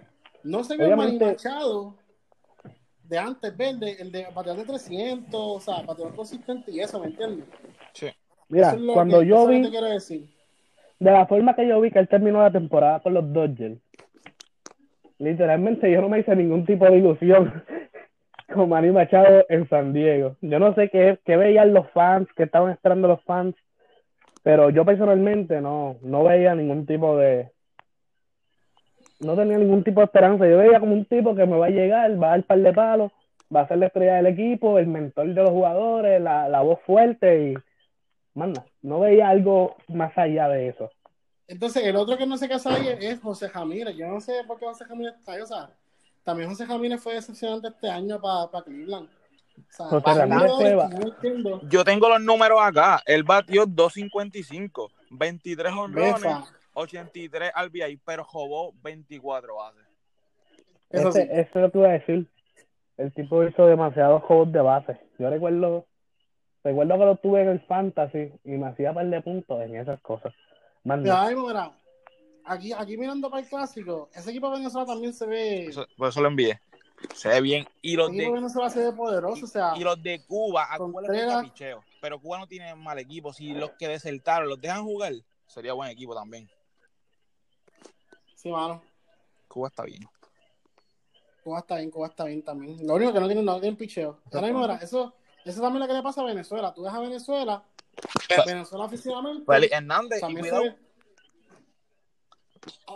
[0.43, 1.97] no se vio Manny Machado
[3.09, 7.07] de antes, verde, el de batear de 300, o sea, bateador consistente y eso, ¿me
[7.07, 7.47] entiendes?
[7.93, 8.07] Sí.
[8.49, 10.29] Mira, es cuando que- yo vi, te quiero decir.
[10.99, 13.79] de la forma que yo vi que él terminó la temporada con los Dodgers,
[15.19, 17.63] literalmente yo no me hice ningún tipo de ilusión
[18.55, 20.37] con Manny Machado en San Diego.
[20.41, 23.55] Yo no sé qué, qué veían los fans, qué estaban esperando los fans,
[24.43, 27.51] pero yo personalmente no, no veía ningún tipo de...
[29.21, 30.47] No tenía ningún tipo de esperanza.
[30.49, 32.73] Yo veía como un tipo que me va a llegar, va a dar par de
[32.73, 33.13] palos,
[33.55, 36.81] va a ser la estrella del equipo, el mentor de los jugadores, la, la voz
[36.87, 37.55] fuerte y...
[38.37, 40.91] Manda, no veía algo más allá de eso.
[41.47, 43.97] Entonces, el otro que no sé qué sabe es, es José Jamírez.
[43.97, 45.71] Yo no sé por qué José Jamírez está ahí, o sea,
[46.25, 49.09] también José Jamírez fue decepcionante este año para Cleveland.
[49.09, 50.51] O sea, José Ramírez
[50.91, 51.61] no entiendo.
[51.69, 53.03] Yo tengo los números acá.
[53.07, 56.23] Él batió 2.55, 23 honrones.
[56.75, 59.85] 83 RBI, pero jugó 24 bases.
[60.91, 61.29] Eso Ese- sí.
[61.33, 62.29] Eso es lo que iba a decir.
[62.97, 65.01] El tipo hizo demasiados juegos de base.
[65.19, 65.87] Yo recuerdo,
[66.63, 70.01] recuerdo que lo tuve en el fantasy y me hacía par de puntos en esas
[70.01, 70.33] cosas.
[70.85, 71.73] Mira, mira,
[72.45, 75.67] aquí, aquí mirando para el clásico, ese equipo de Venezuela también se ve.
[75.67, 76.61] Eso- por eso lo envié.
[77.15, 77.67] Se ve bien.
[77.83, 80.73] Y los el de de, Venezuela se ve poderoso, o sea, y los de Cuba,
[80.73, 81.83] a Cuba le picheo.
[82.01, 83.33] Pero Cuba no tiene mal equipo.
[83.33, 85.13] Si los que desertaron los dejan jugar,
[85.47, 86.49] sería buen equipo también.
[88.45, 88.83] Sí, mano.
[89.49, 90.03] Cuba está bien.
[91.43, 92.87] Cuba está bien, Cuba está bien también.
[92.87, 94.21] Lo único que no tiene, no tiene picheo.
[94.33, 96.73] Ahora mismo, mira, eso, eso también es lo que le pasa a Venezuela.
[96.75, 97.65] Tú ves a Venezuela,
[98.47, 99.45] Venezuela oficialmente.
[99.47, 100.63] Félix Hernández, y cuidado.
[100.63, 100.77] ve-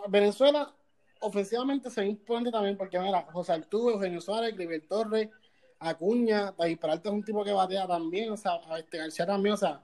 [0.08, 0.72] Venezuela
[1.20, 5.28] ofensivamente se ve importante también porque, mira, José Altuve, Eugenio Suárez, Grivel Torres,
[5.80, 9.56] Acuña, David Peralta es un tipo que batea también, o sea, este García también, o
[9.58, 9.80] sea,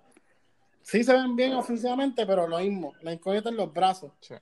[0.82, 4.12] sí se ven bien ofensivamente, pero lo mismo, la incógnita en los brazos.
[4.20, 4.34] Sí.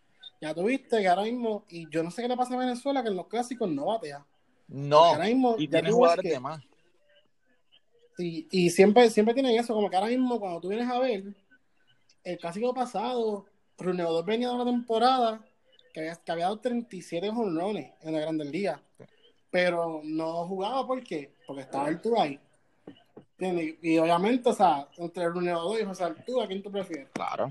[0.42, 3.10] Ya tuviste que ahora mismo, y yo no sé qué le pasa a Venezuela, que
[3.10, 4.26] en los clásicos no batea.
[4.66, 6.60] No, Ahora mismo, y tiene jugadores que- de más.
[8.18, 11.22] Y, y siempre, siempre tienen eso, como que ahora mismo cuando tú vienes a ver
[12.24, 13.46] el clásico pasado,
[13.78, 15.40] Runeador venía de una temporada
[15.94, 18.80] que había, que había dado 37 jonrones en la Grandes Ligas,
[19.48, 21.32] pero no jugaba ¿por qué?
[21.46, 22.40] Porque estaba Arturo ahí.
[23.80, 27.08] Y obviamente, o sea, entre Runeador y José Arturo, ¿a quién tú prefieres?
[27.12, 27.48] Claro.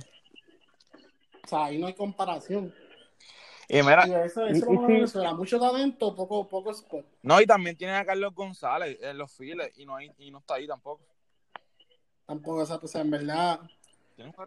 [1.44, 2.74] O sea, ahí no hay comparación.
[3.68, 4.78] Y mira, Y eso, eso y.
[4.78, 7.06] Venezuela, mucho talento, poco, poco spot.
[7.24, 10.40] no, y también tienen a Carlos González en los files y no, hay- y no
[10.40, 11.02] está ahí tampoco.
[12.26, 13.60] Tampoco, o sea, pues, en verdad.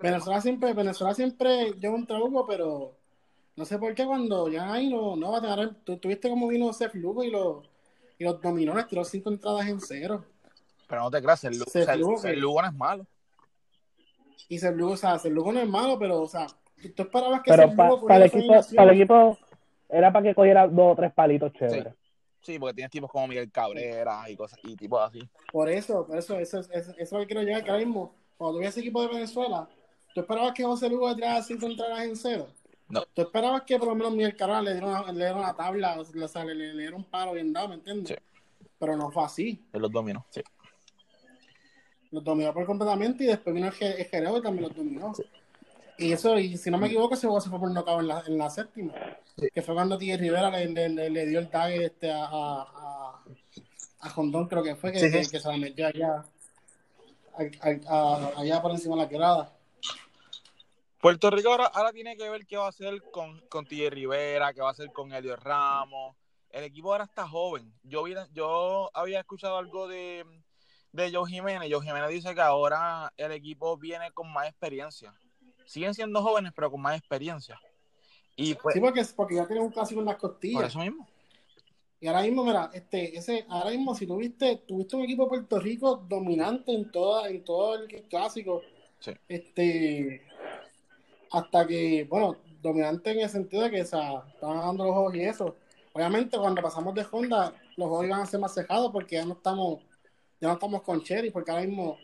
[0.01, 2.97] Venezuela siempre, Venezuela siempre lleva un trabuco, pero
[3.57, 5.75] no sé por qué cuando llegan ahí no, no va a tener.
[5.85, 7.65] Tú tuviste como vino Seth Lugo y los,
[8.19, 10.25] y los dominó, les tiró cinco entradas en cero.
[10.87, 13.07] Pero no te creas, el, Lu- Se el- tuvo que- el Lugo no es malo.
[14.49, 16.47] Y Seth Lugo, o sea, Seth Lugo no es malo, pero, o sea,
[16.91, 19.39] tú, esperabas que Pero pa- para el equipo, para el equipo
[19.89, 21.95] era para que cogiera dos o tres palitos chéveres.
[22.41, 25.21] Sí, porque tienes tipos como Miguel Cabrera y cosas y tipos así.
[25.51, 28.15] Por eso, por eso, eso, eso, eso es lo que quiero llegar, que ahora mismo,
[28.37, 29.67] cuando tuviera ese equipo de Venezuela,
[30.15, 32.47] tú esperabas que José Lugo tirara cinco entradas en cero.
[32.89, 33.03] No.
[33.15, 35.99] Tú esperabas que por lo menos Miguel Carrera le diera una, le diera una tabla,
[35.99, 38.09] o sea, le, le, le diera un paro bien dado, ¿me entiendes?
[38.19, 38.67] Sí.
[38.79, 39.65] Pero no fue así.
[39.73, 40.27] Él los dominó.
[40.29, 40.43] Sí.
[42.11, 45.13] Los dominó por completamente y después vino el, el Jerez y también los dominó.
[45.99, 48.25] Y eso, y si no me equivoco, ese juego se fue por nocaut en la,
[48.27, 48.93] en la séptima.
[49.39, 49.49] Sí.
[49.53, 52.63] Que fue cuando Tigre Rivera le, le, le- le dio el tag este a, a,
[52.63, 53.25] a,
[54.01, 55.13] a Jondón, creo que fue, que, Sí, sí.
[55.13, 56.25] que, que se la metió allá,
[57.37, 59.53] a- a- a- allá por encima de la quebrada.
[61.01, 64.63] Puerto Rico ahora, ahora tiene que ver qué va a hacer con, con Rivera, qué
[64.63, 66.17] va a hacer con Elio Ramos.
[66.51, 67.73] El equipo ahora está joven.
[67.83, 70.25] Yo, vi, yo había escuchado algo de,
[70.93, 71.69] de Joe Jiménez.
[71.71, 75.13] Joe Jiménez dice que ahora el equipo viene con más experiencia.
[75.67, 77.61] Siguen siendo jóvenes, pero con más experiencia.
[78.37, 80.65] Y pues, Sí, porque, porque ya tiene un clásico en las por costillas.
[80.69, 81.07] eso mismo.
[82.01, 85.59] Y ahora mismo, mira, este, ese, ahora mismo, si tuviste, tuviste un equipo de Puerto
[85.59, 88.63] Rico dominante en toda, en todo el clásico,
[89.01, 89.13] Sí.
[89.29, 90.23] este,
[91.31, 95.15] hasta que, bueno, dominante en el sentido de que o sea, estaban ganando los juegos
[95.15, 95.57] y eso.
[95.93, 99.35] Obviamente, cuando pasamos de Honda, los juegos iban a ser más cejados porque ya no
[99.35, 99.81] estamos,
[100.41, 101.99] ya no estamos con Cherry, porque ahora mismo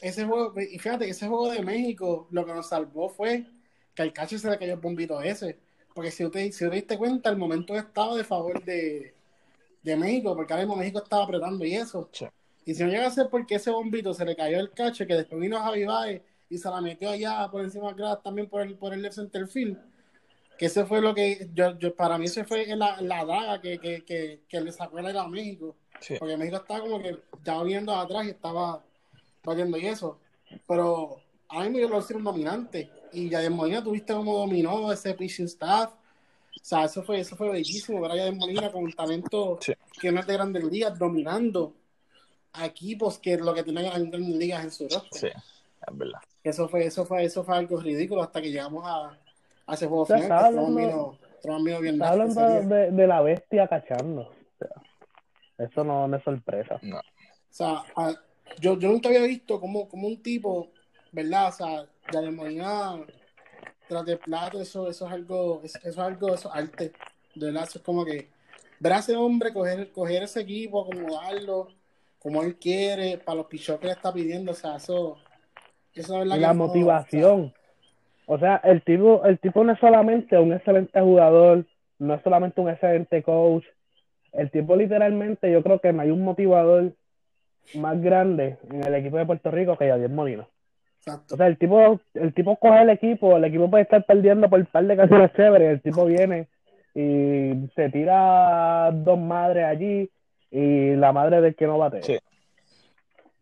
[0.00, 3.46] ese juego, y fíjate, ese juego de México, lo que nos salvó fue
[3.94, 5.58] que al cacho se le cayó el bombito ese.
[5.94, 9.14] Porque si usted, si te diste cuenta, el momento estaba de favor de,
[9.82, 12.08] de México, porque ahora mismo México estaba apretando y eso.
[12.12, 12.26] Sí.
[12.64, 15.14] Y si no llega a ser porque ese bombito se le cayó el cacho, que
[15.14, 18.76] después vino Javi Baez y se la metió allá por encima gradas también por el,
[18.76, 19.78] por el left center field,
[20.58, 23.78] que ese fue lo que, yo, yo para mí ese fue la, la daga que,
[23.78, 25.74] que, que, que le sacó el aire a México.
[26.00, 26.16] Sí.
[26.18, 28.84] Porque México estaba como que ya viendo atrás y estaba
[29.44, 30.18] batiendo y eso.
[30.66, 32.90] Pero ahora mismo yo lo hicieron dominante.
[33.12, 35.90] Y ya de Molina tuviste como dominó ese pitching staff.
[35.92, 38.00] O sea, eso fue, eso fue bellísimo.
[38.00, 39.72] Ver a Yadier Molina con un talento Sí.
[40.00, 41.74] que no es de grandes ligas, dominando
[42.52, 45.10] a equipos que lo que tienen en grandes ligas en su roster.
[45.12, 46.20] Sí, es verdad.
[46.42, 49.16] Eso fue, eso fue, eso fue algo ridículo hasta que llegamos a,
[49.66, 50.44] a ese juego O sea, final.
[50.44, 54.22] hablando- vino- bien hablando de, de la bestia cachando.
[54.22, 54.68] O sea,
[55.66, 56.78] eso no, no es sorpresa.
[56.82, 56.98] No.
[56.98, 57.02] O
[57.50, 58.14] sea, a-
[58.58, 60.68] yo, yo nunca había visto como, como un tipo,
[61.12, 61.48] ¿verdad?
[61.48, 61.86] O sea,
[62.20, 63.00] de Molina
[63.88, 66.92] tras de plato, eso, eso es algo, eso, es algo, eso es arte.
[67.34, 68.28] De verdad, eso es como que
[68.78, 71.68] ver a ese hombre coger, coger ese equipo, acomodarlo
[72.20, 75.16] como él quiere, para los pichos que le está pidiendo, o sea, eso,
[75.94, 77.52] eso es la no, motivación.
[78.26, 81.66] O sea, el tipo, el tipo no es solamente un excelente jugador,
[81.98, 83.64] no es solamente un excelente coach.
[84.32, 86.92] El tipo literalmente, yo creo que no hay un motivador
[87.74, 90.42] más grande en el equipo de Puerto Rico que Yadier Molina.
[90.42, 91.34] o sea, exacto.
[91.34, 94.60] O sea, el tipo, el tipo coge el equipo, el equipo puede estar perdiendo por
[94.60, 96.48] un par de canciones chéveres, el tipo viene
[96.94, 100.10] y se tira dos madres allí
[100.50, 102.02] y la madre del que no bate.
[102.02, 102.18] Sí.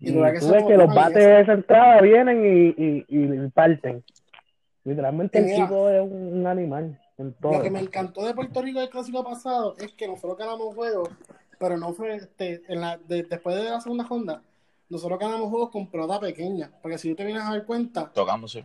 [0.01, 3.49] Y Y tú ves que que los bates de esa entrada vienen y, y, y
[3.49, 4.05] parten.
[4.85, 7.53] Literalmente el tipo es un, un animal en todo.
[7.55, 11.11] Lo que me encantó de Puerto Rico del clásico pasado es que nosotros ganamos juegos,
[11.59, 14.43] pero no fue este, en la, de- después de la segunda ronda,
[14.89, 16.71] nosotros ganamos juegos con pelota pequeña.
[16.83, 18.63] Porque si tú te vienes a dar cuenta, Tocamos, sí.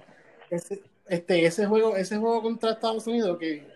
[0.49, 3.67] ese, este, ese juego, ese juego contra Estados Unidos, que,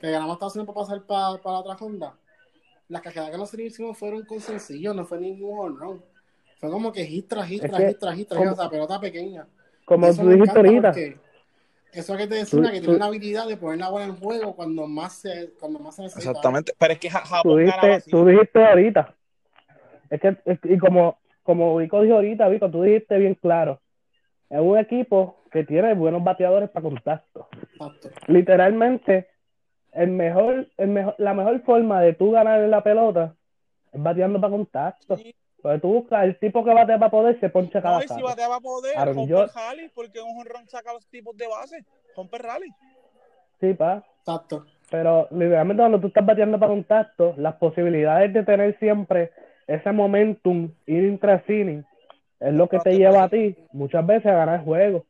[0.00, 2.14] que ganamos Estados Unidos para pasar para, para la otra ronda,
[2.88, 6.02] las cajadas que nosotros hicimos fueron con sencillo, no fue ningún honor.
[6.58, 8.70] Fue como que hit tras hit, tras hit, tras hit, tras como- hit, o sea,
[8.70, 9.46] pelota pequeña.
[9.84, 11.18] Como tú dijiste ahorita, porque
[11.92, 14.54] Eso es que te decía que tiene una habilidad de poner la bola en juego
[14.54, 16.30] cuando más se, cuando más se necesita.
[16.30, 16.74] Exactamente.
[16.78, 18.10] Pero es que Ja- Tú Japón ganaba dijiste, así.
[18.10, 19.14] tú dijiste ahorita.
[20.10, 23.80] Es que, es- y como, como Vico dijo ahorita, Vico, tú dijiste bien claro.
[24.50, 27.48] Es un equipo que tiene buenos bateadores para contacto.
[27.72, 28.10] Exacto.
[28.26, 29.28] Literalmente,
[29.92, 33.34] el mejor, el mejor, la mejor forma de tú ganar en la pelota
[33.92, 35.16] es bateando para contacto.
[35.16, 35.34] Sí.
[35.66, 38.22] Porque tú buscas el tipo que batea para poder se poncha cada No, si saco.
[38.22, 39.52] bateaba poder, Aaron Humper George.
[39.58, 41.84] Rally, porque un jonrón saca los tipos de base.
[42.14, 42.68] Humper Rally.
[43.60, 44.04] Sí, pa.
[44.20, 44.64] Exacto.
[44.92, 49.32] Pero literalmente cuando tú estás bateando para contacto, las posibilidades de tener siempre
[49.66, 51.84] ese momentum, ir inning,
[52.38, 55.02] es lo que te lleva a ti muchas veces a ganar juegos.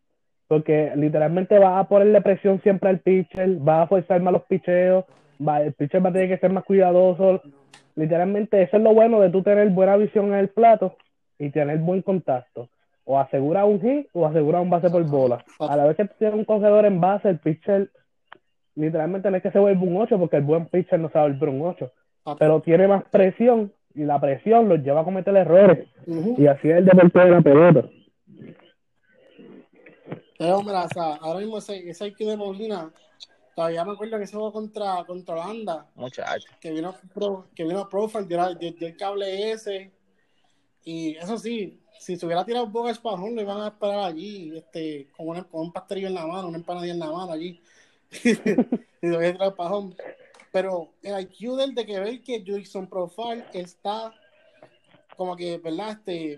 [0.49, 5.05] Porque literalmente vas a ponerle presión siempre al pitcher, vas a forzar más los picheos,
[5.47, 7.43] va- el pitcher va a tener que ser más cuidadoso.
[7.97, 10.97] Literalmente eso es lo bueno de tú tener buena visión en el plato
[11.39, 12.69] y tener buen contacto.
[13.05, 15.45] O asegura un hit o asegura un base por bola.
[15.59, 17.91] A la vez que tú tienes un cogedor en base, el pitcher
[18.75, 21.49] literalmente no es que se vuelva un 8 porque el buen pitcher no a volver
[21.49, 22.37] un 8, Exacto.
[22.39, 26.77] pero tiene más presión y la presión los lleva a cometer errores y así es
[26.77, 27.85] el deporte de la pelota.
[30.39, 32.91] Pero, mira, o sea, ahora mismo ese, ese IQ de Molina,
[33.57, 36.47] todavía me acuerdo que ese juego contra, contra Holanda, Muchacho.
[36.61, 39.91] que vino pro, que vino Profile, dio, dio- dio el cable ese.
[40.85, 45.09] Y eso sí, si se hubiera tirado Boga Espajón, lo iban a esperar allí, este,
[45.17, 47.61] con, una- con un pastelillo en la mano, una empanadilla en la mano allí.
[48.23, 48.53] y se
[49.03, 49.97] hubiera tirado Espajón.
[50.53, 54.15] Pero el IQ del de que ver que Jason Profile está
[55.17, 55.93] como que, ¿verdad?
[55.93, 56.37] Este,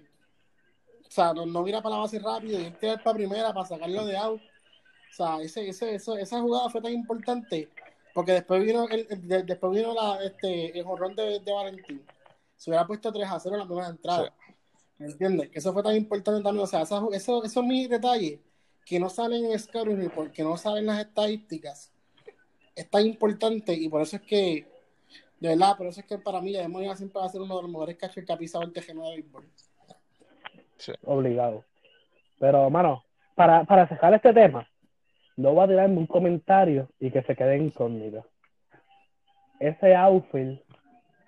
[1.07, 3.67] o sea, no, no mira para la base rápido y él tirar para primera para
[3.67, 4.41] sacarlo de out.
[5.11, 7.69] O sea, ese, ese, eso- esa jugada fue tan importante
[8.15, 12.03] porque después vino el, el- de- después vino la, este, el jorrón de, de Valentín.
[12.57, 14.33] Se hubiera puesto 3 a 0 en la primera entrada.
[14.99, 15.51] ¿Me entiendes?
[15.51, 16.65] Que eso fue tan importante también.
[16.65, 18.41] O sea, esa- eso, esos mis detalles
[18.85, 21.93] que no salen en Scouting Report, que no salen las estadísticas,
[22.75, 24.67] es tan importante y por eso es que,
[25.41, 27.57] de verdad, por eso es que para mí, Yadier Molina siempre va a ser uno
[27.57, 29.49] de los mejores catchers que ha pisado el terreno de béisbol.
[31.05, 31.65] Obligado.
[32.39, 34.69] Pero, mano, para, para cerrar este tema,
[35.39, 38.27] no voy a tirarme un comentario y que se quede incógnito.
[39.61, 40.61] Ese outfield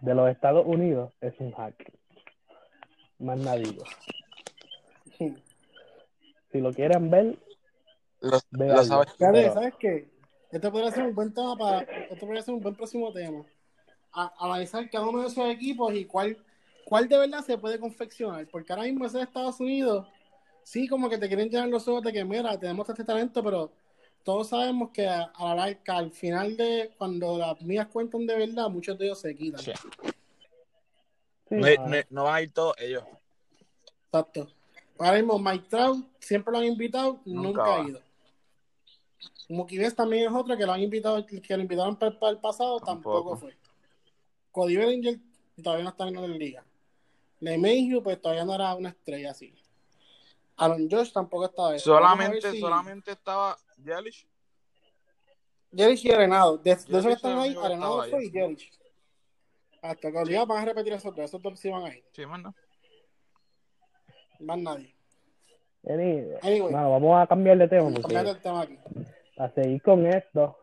[0.00, 1.92] de los Estados Unidos es un hack.
[3.20, 3.78] Más nadie.
[5.16, 7.38] Si lo quieren ver,
[8.20, 8.40] Lo,
[8.82, 9.10] sabes.
[9.16, 10.10] Pero- ¿sabes qué?
[10.50, 11.82] Este podría ser un buen tema para.
[11.82, 13.44] Este podría ser un buen próximo tema.
[14.12, 16.36] A, analizar cada uno de esos equipos y cuál,
[16.84, 18.48] cuál de verdad se puede confeccionar.
[18.48, 20.08] Porque ahora mismo ese de Estados Unidos,
[20.64, 23.70] sí, como que te quieren llenar los ojos de que, mira, tenemos este talento, pero
[24.24, 28.36] todos sabemos que a, a la larga, al final de cuando las mías cuentan de
[28.36, 29.60] verdad, muchos de ellos se quitan.
[29.60, 29.72] Sí.
[31.48, 33.04] sí, No, no- no van a ir todos ellos.
[34.06, 34.48] Exacto.
[34.98, 38.00] Ahora mismo, Mike Trout siempre lo han invitado, Nunca ha ido.
[39.48, 42.38] Mookie Betts también es otro que lo han invitado, que lo invitaron para, para el
[42.38, 43.36] pasado, tampoco, Tampoco.
[43.36, 43.56] fue.
[44.52, 45.18] Cody Bellinger
[45.62, 46.64] todavía no está en la liga.
[47.40, 49.52] LeMahieu, pues todavía no era una estrella así.
[50.60, 54.26] Aaron Josh tampoco estaba Solamente, si- solamente estaba Yelich.
[55.72, 56.58] Yelich y Arenado.
[56.58, 58.70] De, de esos que están ahí, Arenado fue y Yelich.
[59.82, 61.24] Hasta que obligado van a repetir esos dos.
[61.24, 62.04] Esos dos sí van ahí.
[62.12, 62.54] Sí, mano.
[64.40, 64.94] Más nadie.
[65.84, 66.72] Anyway, Anyway.
[66.72, 68.78] mano, vamos a cambiar de tema porque el tema aquí.
[69.38, 70.58] a seguir con esto.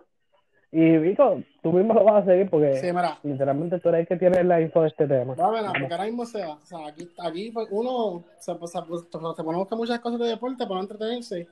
[0.72, 3.18] Y Vico, tú mismo lo vas a seguir porque Sí, mira.
[3.24, 5.34] literalmente tú eres el que tiene la info de este tema.
[5.34, 6.56] Bueno, porque ahora mismo se va.
[6.56, 10.20] O sea, aquí, aquí pues, uno se, se, se, se pone a buscar muchas cosas
[10.20, 11.48] de deporte para no entretenerse.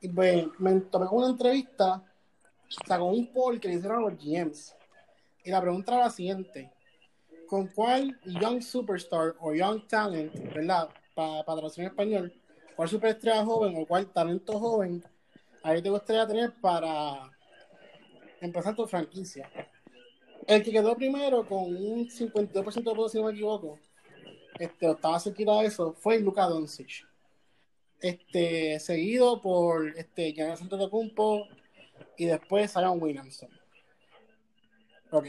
[0.00, 4.10] Y pues me tomé una entrevista, o sea, con un poll que le hicieron a
[4.10, 4.74] los GMs.
[5.44, 6.70] Y la pregunta era la siguiente:
[7.48, 10.88] ¿Con cuál Young Superstar o Young Talent, ¿verdad?
[11.14, 12.32] Para pa traducir en español,
[12.76, 15.02] cuál superestrella joven o cuál talento joven
[15.64, 17.28] ahí te gustaría tener para
[18.40, 19.50] empezar tu franquicia?
[20.46, 23.78] El que quedó primero con un 52% de votos, si no me equivoco,
[24.58, 27.06] este, o estaba cerquita de eso, fue Luka Doncic.
[28.00, 31.46] Este, seguido por este, Giannis Antetokounmpo
[32.16, 33.50] y después Zion Williamson.
[35.10, 35.26] Ok.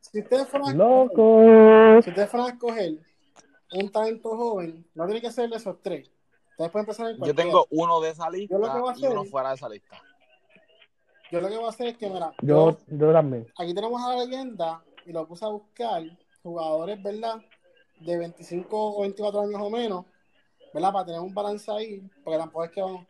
[0.00, 2.98] Si ustedes fueran a escoger, si ustedes fueran a escoger
[3.72, 6.10] un talento joven, no tiene que ser de esos tres.
[6.50, 8.98] Ustedes pueden empezar en Yo tengo uno de esa lista Yo lo que voy a
[8.98, 10.02] y uno fuera de esa lista.
[11.30, 13.46] Yo lo que voy a hacer es que, mira, Yo, yo también.
[13.58, 16.02] aquí tenemos a la leyenda y lo puse a buscar
[16.42, 17.36] jugadores, ¿verdad?
[18.00, 20.04] De 25 o 24 años o menos,
[20.72, 20.92] ¿verdad?
[20.92, 23.06] Para tener un balance ahí, porque tampoco es que vamos,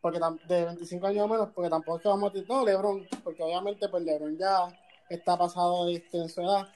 [0.00, 0.18] porque
[0.48, 3.42] de 25 años o menos, porque tampoco es que vamos a decir, no, Lebron, porque
[3.42, 4.68] obviamente pues Lebron ya
[5.08, 6.66] está pasado de este, en su edad,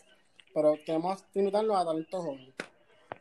[0.55, 2.55] pero queremos limitarlo a talentos jóvenes.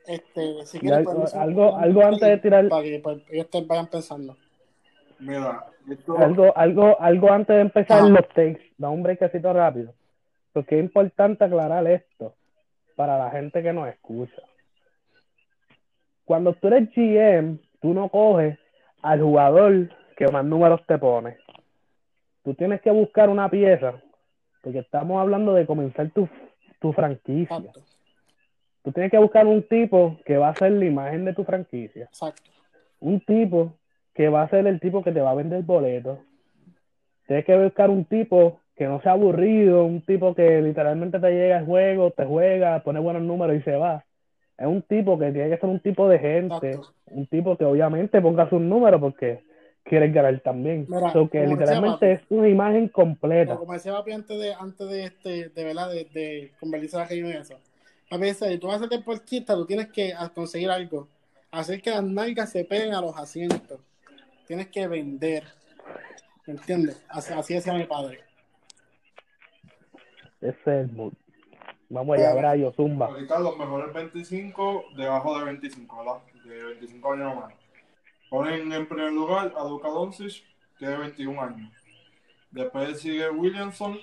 [0.06, 4.36] Este, si quieren, algo- algo antes de tirar- Para que pues, ellos te vayan pensando.
[5.20, 8.10] Mira, esto, Algo, algo, algo antes de empezar Ajá.
[8.10, 9.94] los takes, da un breakcito rápido.
[10.54, 12.36] Porque es importante aclarar esto
[12.96, 14.42] para la gente que nos escucha.
[16.26, 18.58] Cuando tú eres GM, tú no coges
[19.02, 21.38] al jugador que más números te pone.
[22.44, 23.94] Tú tienes que buscar una pieza,
[24.62, 26.28] porque estamos hablando de comenzar tu,
[26.80, 27.58] tu franquicia.
[27.58, 27.82] Exacto,
[28.84, 32.06] Tú tienes que buscar un tipo que va a ser la imagen de tu franquicia.
[32.06, 32.42] exacto.
[33.02, 33.74] un tipo
[34.20, 36.20] que va a ser el tipo que te va a vender boletos.
[37.26, 41.60] Tienes que buscar un tipo que no sea aburrido, un tipo que literalmente te llega
[41.60, 44.04] al juego, te juega, pone buenos números y se va.
[44.58, 46.94] Es un tipo que tiene que ser un tipo de gente, Exacto.
[47.12, 49.40] un tipo que obviamente ponga sus números porque
[49.86, 50.86] quiere ganar también.
[50.90, 53.56] Mira, So que decía literalmente es una imagen completa.
[53.56, 57.06] Como decía papi antes de, antes de este, de verdad, de, de convertirse a la
[57.06, 57.56] reina y eso.
[58.10, 61.08] Papi dice, si tú vas a ser deportista, tú tienes que conseguir algo.
[61.52, 63.80] Hacer que las nalgas se peguen a los asientos.
[64.50, 65.44] Tienes que vender.
[66.48, 67.06] ¿Me entiendes?
[67.08, 68.24] Así, así decía mi padre.
[70.42, 71.14] Ese es el mood.
[71.88, 73.06] Vamos allá, Brayo, Zumba.
[73.06, 76.22] ahorita los mejores 25 debajo de 25, ¿verdad?
[76.46, 77.54] De 25 años o más.
[78.32, 80.44] Ponen en primer lugar a Luka Doncic,
[80.80, 81.72] que es de 21 años.
[82.50, 84.00] Después sigue Williamson,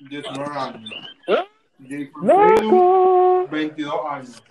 [0.00, 0.90] 19 años.
[1.26, 3.46] Tatum, ¡Loco!
[3.52, 4.42] 22 años.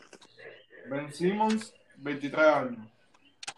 [0.90, 2.88] Ben Simmons, 23 años.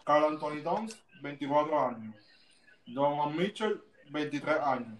[0.04, 2.14] Carl Anthony Towns, 24 años.
[2.86, 4.98] Donovan Mitchell, 23 años.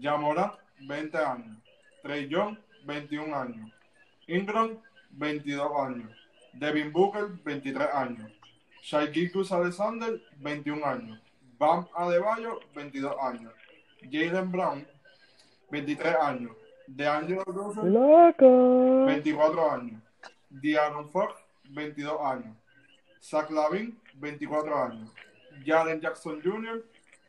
[0.00, 1.58] Jamorat, 20 años.
[2.02, 3.72] Trey Young, 21 años.
[4.26, 4.78] Ingram,
[5.10, 6.10] 22 años.
[6.54, 8.30] Devin Booker, 23 años.
[8.82, 11.18] Shai Gilgeous Alexander, 21 años.
[11.58, 13.52] Bam Adebayo, 22 años.
[14.10, 14.86] Jalen Brown,
[15.70, 16.52] 23 años.
[16.86, 19.04] DeAngelo Russell, ¡Loco!
[19.06, 20.02] 24 años.
[20.48, 21.34] Diaron Fox,
[21.64, 22.56] 22 años.
[23.22, 25.10] Zach Lavin, 24 años.
[25.64, 26.84] Jaren Jackson Jr.,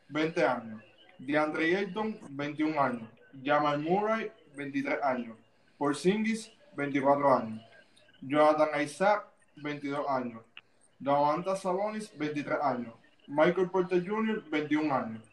[0.10, 0.84] 20 años.
[1.18, 3.10] DeAndre Ayton, 21 años.
[3.44, 5.38] Jamal Murray, 23 años.
[5.78, 7.62] Porzingis, 24 años.
[8.22, 9.28] Jonathan Isaac,
[9.58, 10.44] 22 años.
[11.00, 12.94] Domantas Sabonis, 23 años.
[13.28, 15.24] Michael Porter Jr., 21 años.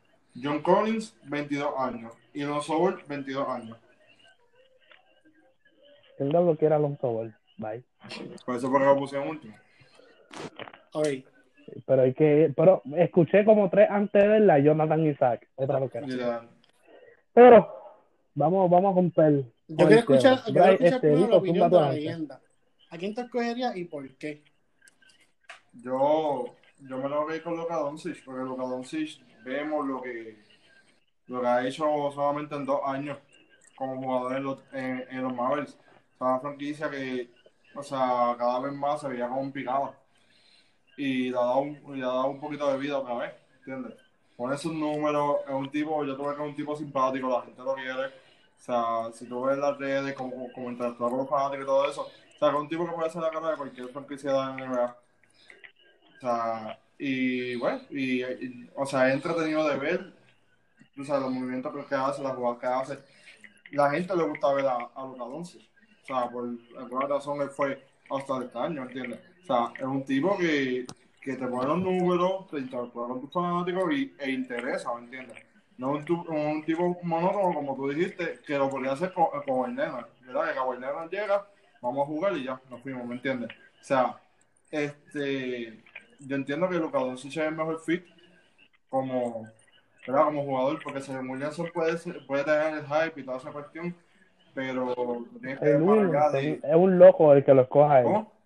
[0.41, 2.13] John Collins, 22 años.
[2.33, 3.79] Y Lonzo Ball, 22 años.
[6.19, 7.37] El diablo quiere Alonso Ball.
[7.59, 7.85] Bye.
[8.45, 9.57] Por eso fue que lo pusieron último.
[10.93, 11.07] Ok.
[11.87, 15.99] Pero hay que, pero escuché como tres antes de la Jonathan Isaac, otra lo que
[15.99, 16.49] era.
[17.33, 17.69] Pero
[18.35, 19.45] vamos, vamos a romper.
[19.69, 22.41] Yo quiero escuchar, yo quiero escuchar este, la opinión de la leyenda.
[22.91, 24.43] ¿A quién te escogerías y por qué?
[25.75, 30.39] Yo, yo me lo voy con Luka Doncic, porque Luka Doncic vemos lo que,
[31.27, 33.19] lo que ha hecho solamente en dos años
[33.77, 35.75] como jugador en los, en, en los Mavericks.
[35.75, 37.31] O sea, una franquicia que,
[37.75, 39.98] o sea, cada vez más se veía como picada.
[40.99, 43.95] Y le ha dado un, ha un poquito de vida otra vez, ¿entiendes?
[44.37, 47.63] Pone sus números, es un tipo, yo tuve que es un tipo simpático, la gente
[47.63, 48.07] lo quiere.
[48.07, 51.91] O sea, si tú ves las redes, como, como interactúa con los fanáticos y todo
[51.91, 54.33] eso, o sea, que es un tipo que puede hacer la cara de cualquier franquicia
[54.33, 54.97] de la NBA.
[56.17, 58.23] O sea, y bueno, y,
[58.75, 60.13] o sea, es entretenido de ver,
[60.97, 62.99] o los movimientos que hace, las jugadas que hace.
[63.71, 65.63] La gente le gusta ver a, a Luka Doncic.
[66.03, 69.21] O sea, por alguna razón él fue hasta este año, ¿entiendes?
[69.43, 70.87] O sea, es un tipo que,
[71.21, 75.37] que te pone los números, te interactúa con tus fanáticos y, e interesa, ¿me entiendes?
[75.77, 80.09] No un, un tipo monótono, como tú dijiste, que lo podría hacer con, con Leonard,
[80.27, 80.49] ¿verdad?
[80.49, 81.47] Que Kawhi Leonard llega,
[81.81, 83.51] vamos a jugar y ya, nos fuimos, ¿me entiendes?
[83.81, 84.19] O sea,
[84.71, 85.83] este,
[86.21, 88.05] yo entiendo que Luka Doncic es el mejor fit
[88.89, 89.47] como,
[90.07, 90.25] ¿verdad?
[90.25, 93.95] como jugador, porque Zion Williamson puede, puede tener el hype y toda esa cuestión,
[94.55, 96.61] pero tienes que El para de...
[96.63, 98.05] es un loco el que lo escoja a él.
[98.05, 98.38] ¿Cómo?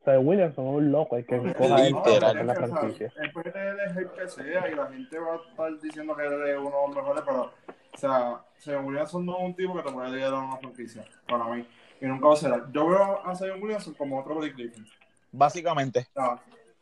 [0.00, 2.38] O sea, Williamson es un loco el que a Literal.
[2.38, 3.12] en la es franquicia.
[3.16, 6.70] El hype que sea y la gente va a estar diciendo que él es uno
[6.70, 10.10] de los mejores, pero, o sea, Zion Williamson no es un tipo que te puede
[10.10, 11.66] liderar una franquicia, para mí.
[12.00, 12.52] Y nunca va a ser.
[12.72, 14.86] Yo veo a Zion Williamson como otro Blake Griffin.
[15.32, 16.06] Básicamente.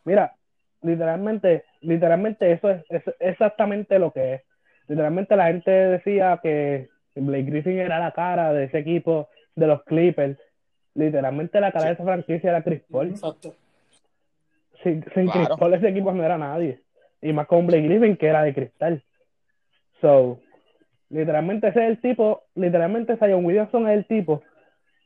[0.04, 0.32] Mira,
[0.82, 4.42] literalmente, literalmente eso es, es exactamente lo que es.
[4.86, 9.82] Literalmente la gente decía que Blake Griffin era la cara de ese equipo de los
[9.82, 10.38] Clippers.
[10.98, 13.08] Literalmente la cara de esa franquicia era Chris Paul.
[13.10, 13.54] Exacto.
[14.82, 15.46] Sin, sin Claro.
[15.46, 16.80] Chris Paul ese equipo no era nadie.
[17.22, 19.02] Y más con Blake Griffin que era de cristal.
[20.00, 20.40] So,
[21.10, 24.42] literalmente ese es el tipo, literalmente Zion Williamson es el tipo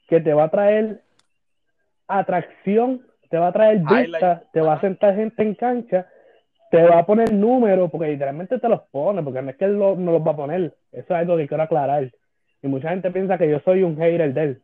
[0.08, 1.02] que te va a traer
[2.08, 6.06] atracción, te va a traer vista, te va a sentar gente en cancha,
[6.70, 9.78] te va a poner números, porque literalmente te los pone, porque no es que él
[9.78, 10.74] lo- no los va a poner.
[10.90, 12.10] Eso es algo que quiero aclarar.
[12.62, 14.62] Y mucha gente piensa que yo soy un hater de él.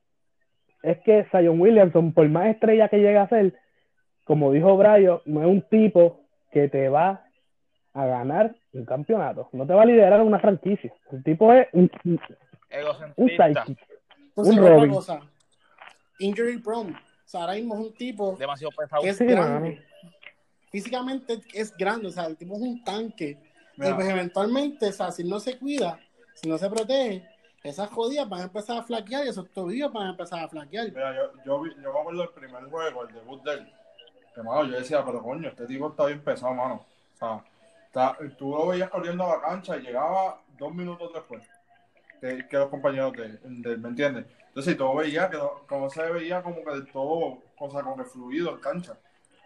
[0.83, 3.55] Es que Zion Williamson, por más estrella que llegue a ser,
[4.24, 6.20] como dijo Brayo, no es un tipo
[6.53, 7.24] que te va
[7.95, 9.49] a ganar un campeonato.
[9.53, 10.93] No te va a liderar una franquicia.
[11.11, 12.20] El tipo es un, un,
[13.16, 13.79] un psychic.
[14.37, 14.91] Robin.
[14.91, 15.20] cosa,
[16.20, 16.93] injury prone.
[16.93, 16.97] O
[17.31, 19.03] sea, ahora mismo es un tipo Demasiado pesado.
[19.03, 19.83] que es Sí, grande.
[20.70, 23.39] Físicamente es grande, o sea, el tipo es un tanque.
[23.76, 23.91] Mira.
[23.91, 25.99] Y pues eventualmente, o sea, si no se cuida,
[26.35, 27.26] si no se protege,
[27.69, 30.87] esas jodidas van a empezar a flaquear y esos tobillos van a empezar a flaquear.
[30.93, 33.73] Mira, yo, yo, vi- yo me acuerdo del primer juego, el debut de él.
[34.35, 36.85] Que, mano, yo decía, pero coño, este tipo está bien pesado, mano.
[37.14, 37.43] O
[37.93, 41.43] sea, tú lo veías corriendo a la cancha y llegaba dos minutos después
[42.21, 44.27] que, los compañeros de, de ¿me entiendes?
[44.49, 45.39] Entonces, tú veías que
[45.69, 48.97] como se veía como que del todo, o sea, como que fluido en cancha.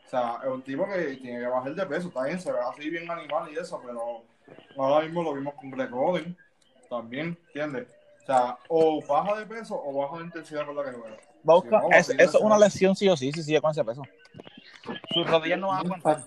[0.07, 2.59] O sea, es un tipo que tiene que bajar de peso, está bien, se ve
[2.61, 4.23] así bien animal y eso, pero
[4.77, 6.37] ahora mismo lo vimos con Greg Oden
[6.89, 7.89] también, ¿entiendes?
[8.23, 11.17] O sea, o baja de peso o baja de intensidad con la que juega.
[11.49, 12.47] Va a buscar- no, es- eso es no.
[12.47, 14.03] una lesión sí o sí, si sigue con ese peso.
[15.13, 16.19] Sus rodillas no van a aguantar.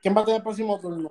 [0.00, 1.10] ¿Quién va a tener el próximo turno?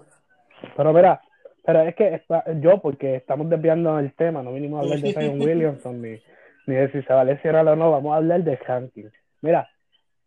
[0.78, 1.22] Pero mira,
[1.66, 5.14] pero es que está- yo, porque estamos desviando el tema, no vinimos a hablar de
[5.14, 6.22] Zion Williamson ni,
[6.68, 9.10] ni de si se va a lesionar o no, vamos a hablar de ranking.
[9.42, 9.70] Mira,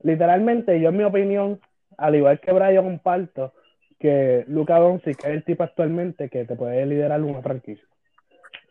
[0.02, 1.60] literalmente yo en mi opinión,
[1.96, 3.54] al igual que Brian comparto,
[3.98, 7.84] que Luca Doncic es el tipo actualmente que te puede liderar una franquicia.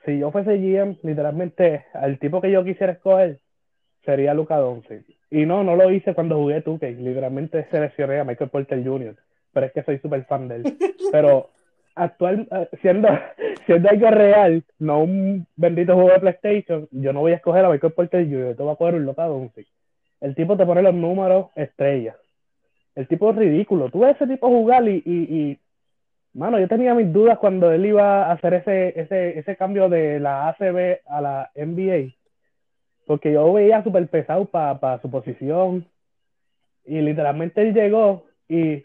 [0.07, 3.39] Si yo fuese GM, literalmente, al tipo que yo quisiera escoger
[4.05, 5.03] sería Luca Doncic.
[5.29, 9.17] Y no, no lo hice cuando jugué 2K, literalmente seleccioné a Michael Porter Jr.,
[9.51, 10.77] pero es que soy súper fan de él.
[11.11, 11.49] Pero
[11.93, 13.09] actual, eh, siendo,
[13.65, 17.69] siendo algo real, no un bendito juego de PlayStation, yo no voy a escoger a
[17.69, 19.67] Michael Porter Jr., te voy a coger un Luka Doncic.
[20.21, 22.15] El tipo te pone los números estrellas.
[22.95, 23.89] El tipo es ridículo.
[23.89, 25.59] Tú ves ese tipo jugar y, y, y
[26.37, 30.19] mano, yo tenía mis dudas cuando él iba a hacer ese, ese, ese cambio de
[30.19, 32.13] la ACB a la NBA.
[33.05, 35.85] Porque yo veía súper pesado para su posición.
[36.85, 38.83] Y literalmente él llegó y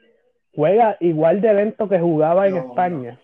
[0.55, 2.61] juega igual de lento que jugaba en no.
[2.61, 3.19] España.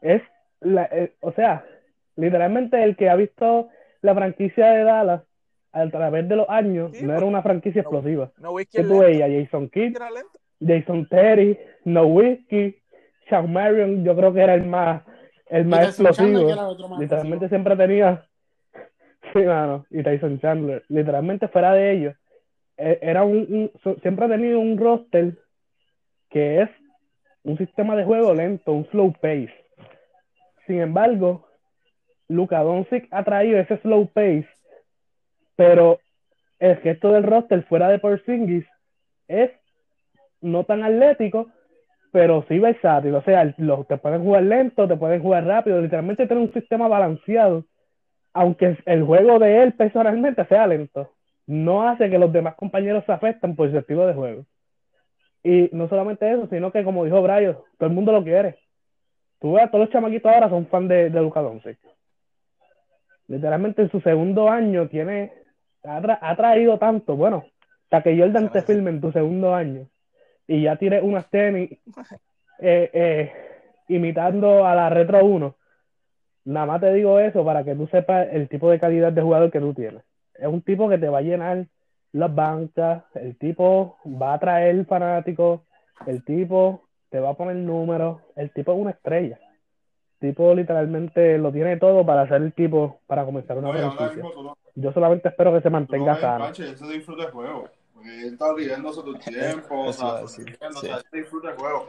[0.00, 0.22] Es,
[0.60, 1.64] la, eh, o sea,
[2.16, 3.68] literalmente el que ha visto
[4.02, 5.22] la franquicia de Dallas
[5.72, 7.88] a través de los años, Sí, no era una franquicia no.
[7.88, 8.30] explosiva.
[8.38, 10.38] No whisky Que es tú veías Jason Kidd, era lento.
[10.60, 12.76] Jason Terry, No Whiskey,
[13.28, 15.02] Sean Marion, yo creo que era el más,
[15.48, 16.48] el más explosivo.
[16.88, 18.26] más Literalmente siempre tenía,
[19.32, 20.84] sí, mano, y Tyson Chandler.
[20.88, 22.14] Literalmente fuera de ellos,
[22.76, 23.70] eh, era un,
[24.02, 25.34] siempre ha tenido un roster
[26.30, 26.70] que es
[27.42, 29.54] un sistema de juego lento, un slow pace.
[30.66, 31.46] Sin embargo,
[32.28, 34.48] Luka Doncic ha traído ese slow pace,
[35.54, 36.00] pero
[36.58, 38.66] el gesto del roster fuera de Porzingis
[39.28, 39.50] es
[40.40, 41.48] no tan atlético,
[42.12, 43.14] pero sí versátil.
[43.14, 46.88] O sea, los, te pueden jugar lento, te pueden jugar rápido, literalmente tiene un sistema
[46.88, 47.64] balanceado,
[48.32, 51.12] aunque el juego de él personalmente sea lento.
[51.46, 54.44] No hace que los demás compañeros se afecten por su estilo de juego.
[55.42, 58.58] Y no solamente eso, sino que como dijo Brian, todo el mundo lo quiere.
[59.40, 61.78] Tú ves, todos los chamaquitos ahora son fan de, de Doncic.
[63.28, 65.32] Literalmente en su segundo año tiene,
[65.84, 67.44] ha, tra- ha traído tanto, bueno,
[67.84, 69.86] hasta que Jordan te filme en tu segundo año
[70.46, 71.70] y ya tires unas tenis
[72.58, 73.32] eh, eh,
[73.88, 75.54] imitando a la Retro 1.
[76.46, 79.50] Nada más te digo eso para que tú sepas el tipo de calidad de jugador
[79.50, 80.02] que tú tienes.
[80.34, 81.66] Es un tipo que te va a llenar
[82.12, 85.60] las bancas, el tipo va a traer fanáticos,
[86.06, 89.38] el tipo te va a poner números, el tipo es una estrella.
[90.20, 94.22] El tipo literalmente lo tiene todo para ser el tipo para comenzar una Oye, franquicia.
[94.22, 96.46] mismo Yo solamente espero que se mantenga sano.
[96.46, 97.68] el juego.
[97.96, 100.86] Porque él está riéndose todo el tiempo, o sea, decir, sonriendo, sí.
[100.86, 101.88] o sea, él se disfruta el juego.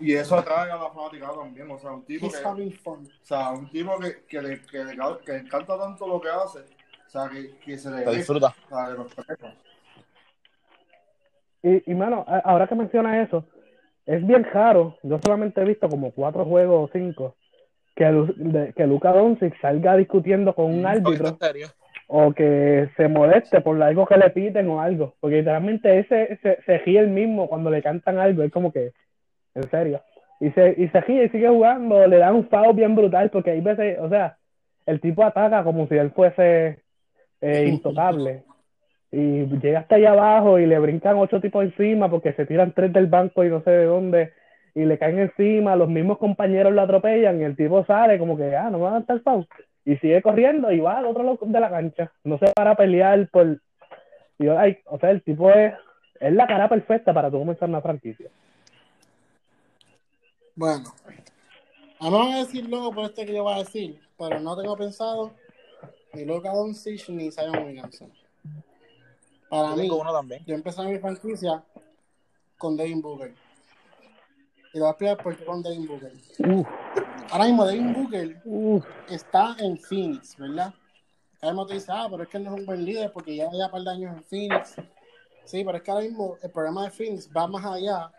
[0.00, 2.36] Y eso atrae a la fanaticada también, o sea, un tipo que,
[2.84, 6.28] o sea, un tipo que, que, le, que, le, que le encanta tanto lo que
[6.28, 6.58] hace,
[7.06, 8.48] o sea, que, que se le Lo disfruta.
[8.70, 9.64] o sea, que lo.
[11.62, 13.44] Y, y mano, ahora que mencionas eso,
[14.04, 14.98] es bien raro.
[15.02, 17.36] Yo solamente he visto como cuatro juegos o cinco
[17.96, 21.68] que, Lu- de- que Luka Doncic salga discutiendo con un árbitro En serio.
[22.06, 25.14] O que se moleste por algo que le piten o algo.
[25.20, 28.42] Porque literalmente ese se, se ríe el mismo cuando le cantan algo.
[28.42, 28.92] Es como que,
[29.54, 30.00] en serio.
[30.40, 32.06] Y se, y se ríe y sigue jugando.
[32.06, 34.36] Le dan un foul bien brutal porque hay veces, o sea,
[34.86, 36.80] el tipo ataca como si él fuese
[37.40, 38.42] eh, intocable.
[39.10, 42.92] Y llega hasta allá abajo y le brincan ocho tipos encima porque se tiran tres
[42.92, 44.32] del banco y no sé de dónde.
[44.74, 48.56] Y le caen encima, los mismos compañeros lo atropellan y el tipo sale como que,
[48.56, 49.46] ah, no me van a dar foul
[49.84, 52.12] y sigue corriendo y va al otro lado de la cancha.
[52.24, 53.60] No se para a pelear por.
[54.38, 55.74] y yo, ay, o sea, el tipo es,
[56.20, 58.28] es la cara perfecta para tú comenzar una franquicia.
[60.56, 60.94] Bueno,
[61.98, 64.56] a no voy a decir luego por este que yo voy a decir, pero no
[64.56, 65.32] tengo pensado
[66.12, 68.12] ni Luka Doncic ni Zion Williamson.
[69.50, 70.44] Para Yo mí, uno también.
[70.46, 71.62] yo empecé mi franquicia
[72.56, 73.32] con Devin Booker.
[74.68, 76.12] Y te voy a explicar por qué con Devin Booker.
[76.48, 76.68] Uf,
[77.30, 78.42] Ahora mismo Devin Booker
[79.08, 80.72] está en Phoenix, ¿verdad?
[81.40, 83.36] Ahora mismo te dice, ah, pero es que él no es un buen líder porque
[83.36, 84.76] ya lleva un par de años en Phoenix.
[85.44, 88.10] Sí, pero es que ahora mismo el programa de Phoenix va más allá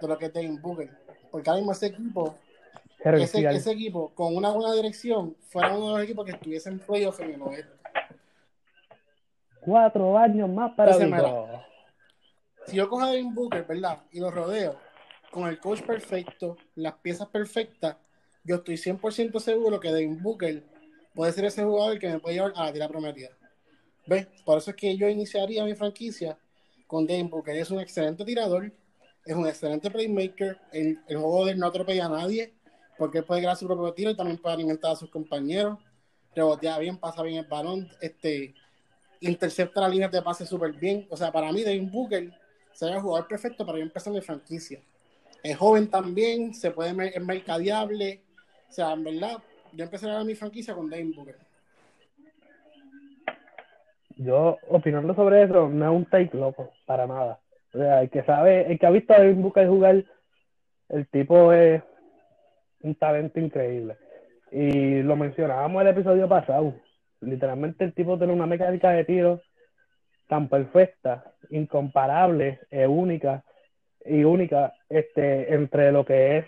[0.00, 0.90] de lo que es Devin Booker.
[1.30, 2.36] Porque ahora mismo ese equipo,
[2.98, 7.20] ese, equipo con una buena dirección, fuera uno de los equipos que estuviese en playoff
[7.20, 7.72] en el oeste.
[9.60, 11.60] Cuatro años más para Entonces.
[12.66, 13.98] Si yo cojo a Devin Booker, ¿verdad?
[14.12, 14.76] Y lo rodeo
[15.32, 17.96] con el coach perfecto, las piezas perfectas,
[18.44, 20.62] yo estoy 100% seguro que Devin Booker
[21.14, 23.30] puede ser ese jugador que me puede llevar a la tira prometida.
[24.06, 24.26] ¿Ves?
[24.44, 26.38] Por eso es que yo iniciaría mi franquicia
[26.86, 27.56] con Devin Booker.
[27.56, 28.72] Es un excelente tirador,
[29.24, 30.58] es un excelente playmaker.
[30.72, 32.52] El, el juego de él no atropella a nadie
[32.98, 35.78] porque él puede crear su propio tiro y también puede alimentar a sus compañeros.
[36.34, 38.54] Rebotea bien, pasa bien el balón, este,
[39.20, 41.06] intercepta la línea de pase súper bien.
[41.10, 42.32] O sea, para mí, Devin Booker
[42.72, 44.80] sería el jugador perfecto para yo empezar mi franquicia.
[45.42, 48.22] Es joven también, se puede es mercadeable.
[48.72, 49.36] O sea, en verdad,
[49.74, 51.36] yo empezaría mi franquicia con Devin Booker.
[54.16, 57.38] Yo, opinando sobre eso, no es un take loco, para nada.
[57.74, 60.02] O sea, el que sabe, el que ha visto a Devin Booker jugar,
[60.88, 61.82] el tipo es
[62.80, 63.98] un talento increíble.
[64.50, 66.74] Y lo mencionábamos en el episodio pasado.
[67.20, 69.42] Literalmente el tipo tiene una mecánica de tiro
[70.28, 73.44] tan perfecta, incomparable, e única
[74.02, 76.46] y única este, entre lo que es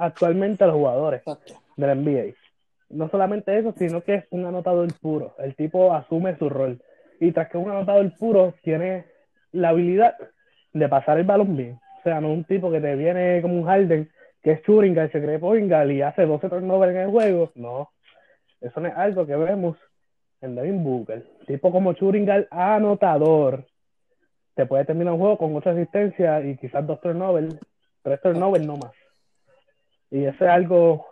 [0.00, 1.59] actualmente los jugadores Exacto.
[1.80, 2.34] Del NBA.
[2.90, 5.34] No solamente eso, sino que es un anotador puro.
[5.38, 6.80] El tipo asume su rol.
[7.20, 9.04] Y tras que un anotador puro, tiene
[9.52, 10.16] la habilidad
[10.72, 11.78] de pasar el balón bien.
[12.00, 14.10] O sea, no un tipo que te viene como un Harden,
[14.42, 17.52] que es Churingal, se cree Poingal y hace 12 turnovers en el juego.
[17.54, 17.90] No,
[18.60, 19.76] eso no es algo que vemos
[20.40, 21.24] en Devin Booker.
[21.46, 23.66] Tipo como Churingal, anotador.
[24.54, 27.56] Te puede terminar un juego con 8 asistencias y quizás dos turnovers,
[28.02, 28.92] tres turnovers no más.
[30.10, 31.06] Y eso es algo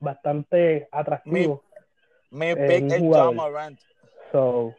[0.00, 1.62] bastante atractivo.
[2.30, 3.00] Mi Eh, pick es.
[3.02, 3.80] John Morant.
[4.32, 4.74] So,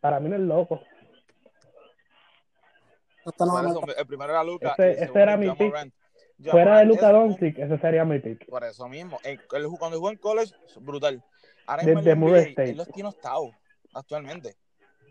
[0.00, 0.80] para mí no es loco.
[3.26, 4.74] Eso, el primero era Luca.
[4.76, 5.68] Ese- era mi pick.
[5.68, 5.94] Morant.
[6.50, 8.46] Fuera de Morant un- Doncic, ese sería mi pick.
[8.46, 9.18] Por eso mismo.
[9.24, 11.22] El- el- cuando jugó en college, brutal.
[11.66, 12.70] Ahora mismo en Desde NBA, State.
[12.70, 13.54] él los tiene octavos
[13.94, 14.56] actualmente.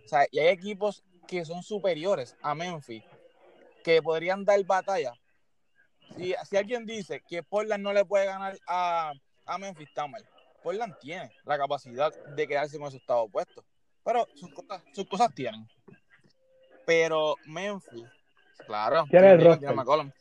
[0.06, 3.04] O sea, y hay equipos que son superiores a Memphis
[3.84, 5.14] que podrían dar batalla.
[6.16, 9.14] Si, si alguien dice que Portland no le puede ganar a,
[9.46, 10.24] a Memphis, está mal.
[10.62, 13.64] Portland tiene la capacidad de quedarse con ese octavo puesto.
[14.04, 15.68] Pero sus cosas, sus cosas tienen.
[16.86, 18.06] Pero Memphis,
[18.66, 20.12] claro, Tiene el tiene, a McCollum,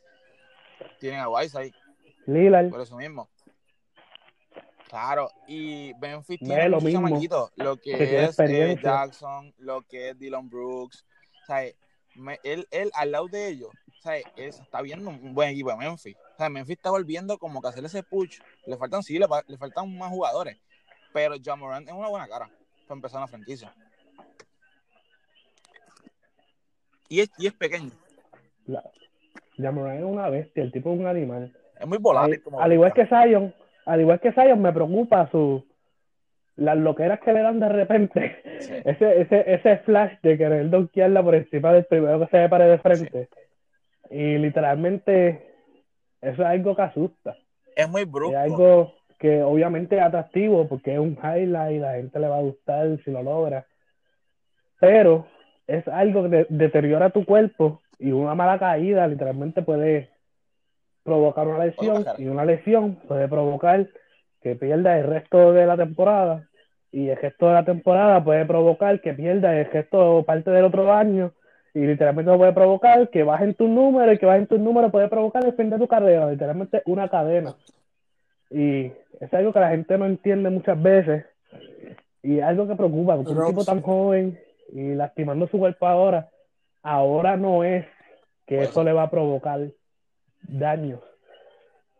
[0.99, 1.73] tienen a Whiteside,
[2.25, 3.29] Lillard, por eso mismo.
[4.87, 8.79] Claro, y Memphis No tiene lo muchos mismo lo que, es eh.
[8.81, 11.03] Jackson, lo que es Dylan Brooks.
[11.41, 11.63] O sea,
[12.15, 13.71] me- él, él al lado de ellos,
[14.03, 16.15] sea, él está viendo un buen equipo de Memphis.
[16.15, 18.39] O sea, Memphis está volviendo como que a hacer ese push.
[18.65, 20.57] Le faltan, sí, le, le faltan más jugadores.
[21.13, 22.49] Pero John Morant es una buena cara
[22.87, 23.73] para empezar una franquicia.
[27.07, 27.91] Y es, y es pequeño,
[28.65, 28.83] la,
[29.57, 31.55] Jamoran es una bestia, el tipo es un animal.
[31.79, 32.35] es muy volátil.
[32.35, 33.05] Al, como al igual que.
[33.05, 33.53] Zion,
[33.85, 35.63] al igual que Zion, me preocupa su
[36.55, 38.35] las loqueras que le dan de repente.
[38.59, 38.73] Sí.
[38.85, 42.65] Ese, ese, ese flash de querer donkearla por encima del primero que se le pare
[42.65, 43.29] de frente.
[44.09, 45.55] Y literalmente,
[46.21, 47.35] eso es algo que asusta.
[47.75, 48.37] Es muy Es brusco.
[48.37, 52.41] algo que obviamente es atractivo porque es un highlight y la gente le va a
[52.41, 53.65] gustar si lo logra.
[54.79, 55.25] Pero
[55.67, 60.09] es algo que de- deteriora tu cuerpo y una mala caída literalmente puede
[61.03, 63.87] provocar una lesión y una lesión puede provocar
[64.43, 66.47] que pierda el resto de la temporada
[66.91, 70.93] y el resto de la temporada puede provocar que pierda el resto parte del otro
[70.93, 71.31] año
[71.73, 75.43] y literalmente puede provocar que bajen tus números y que bajen tus números puede provocar
[75.45, 77.55] el fin de tu carrera, literalmente una cadena.
[78.51, 81.25] Y es algo que la gente no entiende muchas veces
[82.21, 84.39] y es algo que preocupa, porque un tipo tan joven
[84.71, 86.29] y lastimando su cuerpo ahora,
[86.83, 87.85] ahora no es
[88.45, 89.61] que eso le va a provocar
[90.41, 90.99] daños.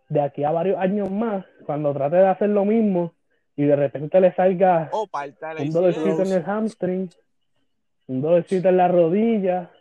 [0.10, 3.14] De aquí a varios años más, cuando trate de hacer lo mismo
[3.56, 7.10] y de repente le salga O parte de la un dolorcito en el hamstring,
[8.08, 9.72] un dolorcito en la rodilla,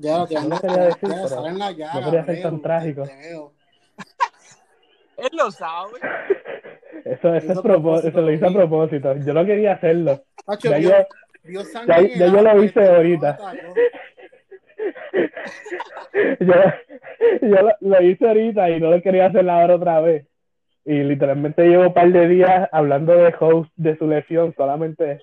[0.00, 2.62] Ya lo No lo quería decir, pero salen la llaga, no quería ser veo, tan
[2.62, 3.02] trágico.
[5.18, 5.92] Él lo sabe.
[7.04, 9.14] eso, eso, es propósito, eso lo hice a propósito.
[9.16, 10.22] Yo no quería hacerlo.
[10.46, 11.06] Hacho, Ya vio-
[11.44, 13.36] yo- sangre ya- ya yo lo hice no ahorita.
[13.36, 13.74] yo
[16.40, 20.26] yo lo, lo hice ahorita y no lo quería hacer ahora otra vez.
[20.84, 25.20] Y literalmente llevo un par de días hablando de host de su lesión solamente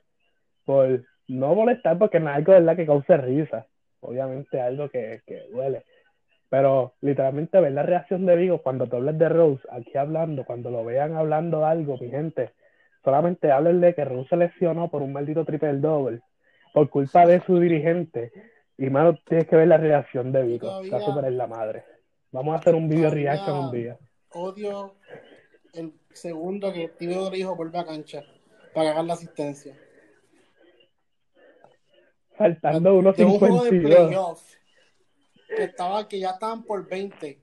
[0.65, 2.75] por no molestar porque no es algo ¿verdad?
[2.75, 3.65] que cause risa.
[4.01, 5.83] obviamente algo que, que duele.
[6.49, 10.69] Pero literalmente ver la reacción de Vigo cuando te hables de Rose aquí hablando, cuando
[10.71, 12.51] lo vean hablando algo, mi gente,
[13.03, 16.21] solamente háblenle que Rose se lesionó por un maldito triple doble
[16.73, 18.31] por culpa de su dirigente.
[18.77, 20.59] Y mano, tienes que ver la reacción de.
[20.59, 21.83] Todavía- Está súper en la madre.
[22.31, 23.97] Vamos a hacer un video reaction un día.
[24.33, 24.95] Odio
[25.73, 28.23] el segundo que Tibio dijo vuelve a cancha
[28.73, 29.75] para ganar la asistencia.
[32.37, 34.07] Faltando unos De un juego de 52.
[34.07, 34.53] playoff
[35.55, 37.41] que estaba que ya estaban por 20.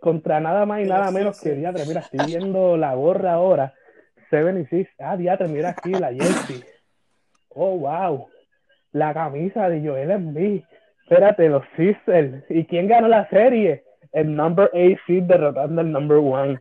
[0.00, 1.86] contra nada más y nada menos que diatre.
[1.86, 3.72] Mira, estoy viendo la gorra ahora.
[4.32, 4.88] 76.
[4.98, 6.64] Ah, diatre, mira aquí la jersey.
[7.50, 8.28] Oh, wow.
[8.92, 10.62] La camisa de Joel Embiid.
[11.02, 12.44] Espérate, los Sixers.
[12.48, 13.84] ¿Y quién ganó la serie?
[14.12, 16.60] El number 8 seed derrotando al number 1.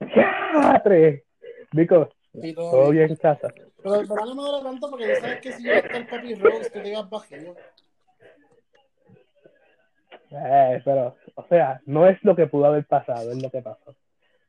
[0.00, 1.24] ¡Diatre!
[1.72, 3.10] Dico, todo todo bien.
[3.10, 3.48] en casa.
[3.82, 6.06] Pero el verano no me duele tanto porque tú sabes que si yo está el
[6.06, 7.56] Papi Rose, tú te ibas bajito.
[10.30, 13.94] Eh, pero, o sea, no es lo que pudo haber pasado, es lo que pasó.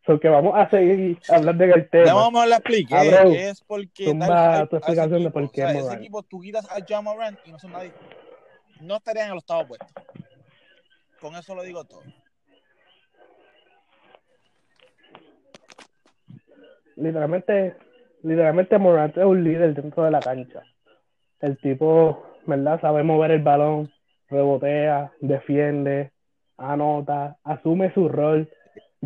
[0.06, 2.06] Porque vamos a seguir hablando del tema.
[2.06, 2.96] Ya vamos a la expliqué.
[2.96, 6.02] Abreu, es porque tumba tu explicación de por qué O sea, ese Morant.
[6.02, 7.94] equipo tú quitas a Jamoran y no son nadie.
[8.82, 9.88] No estarían en el octavo puesto.
[11.22, 12.04] Con eso lo digo todo.
[16.96, 17.76] literalmente,
[18.24, 20.64] literalmente Morant es un líder dentro de la cancha.
[21.40, 22.80] El tipo, ¿verdad?
[22.82, 23.92] Sabe mover el balón,
[24.30, 26.12] rebotea, defiende,
[26.58, 28.50] anota, asume su rol.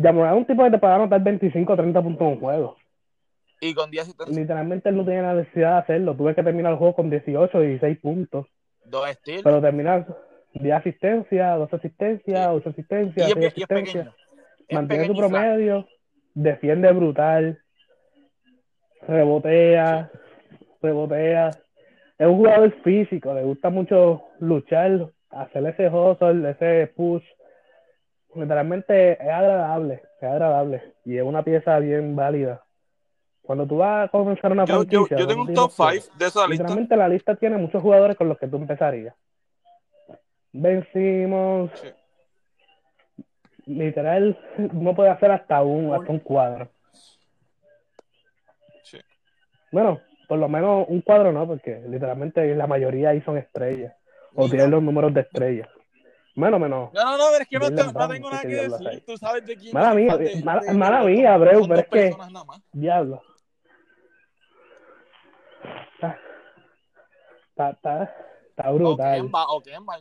[0.00, 2.40] Ya Morant es un tipo que te puede anotar 25 o 30 puntos en un
[2.40, 2.76] juego.
[3.60, 6.14] Y con 10 asistencias, Literalmente él no tiene la necesidad de hacerlo.
[6.14, 8.46] Tuve que terminar el juego con 18 o 16 puntos.
[8.84, 9.42] dos steals.
[9.42, 10.06] Pero terminar
[10.54, 14.14] 10 asistencias, 2 asistencias, 8 asistencias, y, es, 6 y es asistencias.
[14.70, 15.20] mantiene y flaco.
[15.20, 15.88] promedio,
[16.34, 17.58] defiende brutal,
[19.08, 20.12] rebotea,
[20.80, 21.50] rebotea.
[22.18, 27.24] Es un jugador físico, le gusta mucho luchar, hacer ese hustle, ese push.
[28.38, 32.62] Literalmente es agradable, es agradable y es una pieza bien válida.
[33.42, 36.04] Cuando tú vas a comenzar una Yo, yo, franquicia, yo tengo un ¿cuántos top tipos
[36.04, 36.50] 5 de esa tienes?
[36.50, 36.62] lista.
[36.64, 39.14] Literalmente la lista tiene muchos jugadores con los que tú empezarías.
[40.52, 41.70] Vencimos.
[41.74, 41.88] Sí.
[43.66, 44.38] Literal,
[44.72, 46.68] no puede hacer hasta un, hasta un cuadro.
[48.82, 48.98] Sí.
[49.72, 53.94] Bueno, por lo menos un cuadro no, porque literalmente la mayoría ahí son estrellas.
[54.34, 54.50] O Mira.
[54.50, 55.68] tienen los números de estrellas.
[56.38, 56.92] Menos, menos.
[56.92, 59.04] No, no, no, pero es que no, te- no tengo ¿qué nada que decir.
[59.04, 59.74] Tú sabes de quién.
[59.74, 62.16] Mala es, mía, de- mala- de- mala de- mía, dos pero es que-.
[62.72, 63.22] Diablo.
[65.94, 66.18] Está,
[67.50, 68.14] está, está,
[68.50, 69.20] está brutal.
[69.48, 69.98] O Kemba.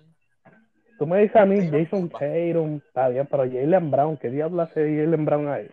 [1.00, 2.08] Tú me dices a mí, Jason.
[2.08, 5.68] Tatum, está bien, pero Jalen Brown, ¿qué diablo hace Jalen Brown ahí?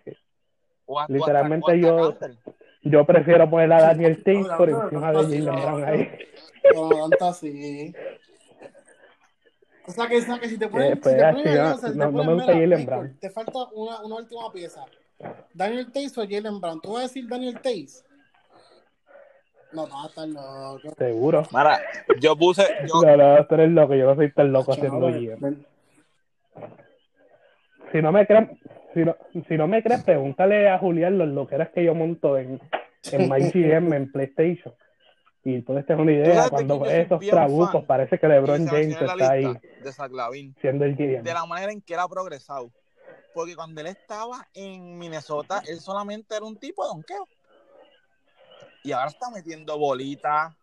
[1.09, 2.17] Literalmente yo-.
[2.81, 6.09] Yo prefiero poner a Daniel Tate por encima de Jalen Brown ahí.
[6.73, 7.93] No, así.
[9.87, 11.81] O sea que, o sea que si te ponen, pues, si te ponen no, si
[11.85, 13.17] no- te no ponen, me gusta mira, Jalen Michael, Brown.
[13.19, 14.85] Te falta una, una última pieza.
[15.53, 16.81] Daniel Tays o Jalen Brown.
[16.81, 18.03] ¿Tú vas a decir Daniel Tays?
[19.71, 20.95] No, no, estás loco.
[20.97, 21.43] Seguro.
[21.51, 21.81] Mira,
[22.19, 22.63] yo puse.
[22.87, 25.65] Yo, No, no, tú eres loco, yo no soy tan loco haciendo ven.
[27.91, 28.49] Si no me crees,
[28.93, 29.15] si no,
[29.47, 32.59] si no me crees, pregúntale a Julián los loqueras que yo monto en,
[33.11, 34.73] en MyGM, en PlayStation.
[35.47, 39.29] Y puedes tener una Tú idea, cuando soy esos trabucos, parece que LeBron James está
[39.29, 39.45] ahí
[39.83, 40.55] de Zach Lavin.
[40.59, 41.21] siendo el GM.
[41.21, 42.71] de la manera en que él ha progresado.
[43.31, 47.27] Porque cuando él estaba en Minnesota, él solamente era un tipo de donqueo.
[48.83, 50.55] Y ahora está metiendo bolitas.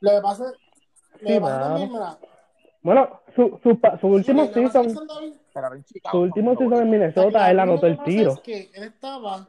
[0.00, 1.64] Lo que pasa, lo que Sí, pasa mano.
[1.66, 2.18] también, mira.
[2.82, 5.34] Bueno, su, su, su último es season, David-
[6.12, 6.90] su último season en.
[6.90, 8.34] Minnesota, él anotó el tiro.
[8.34, 9.44] es que él estaba.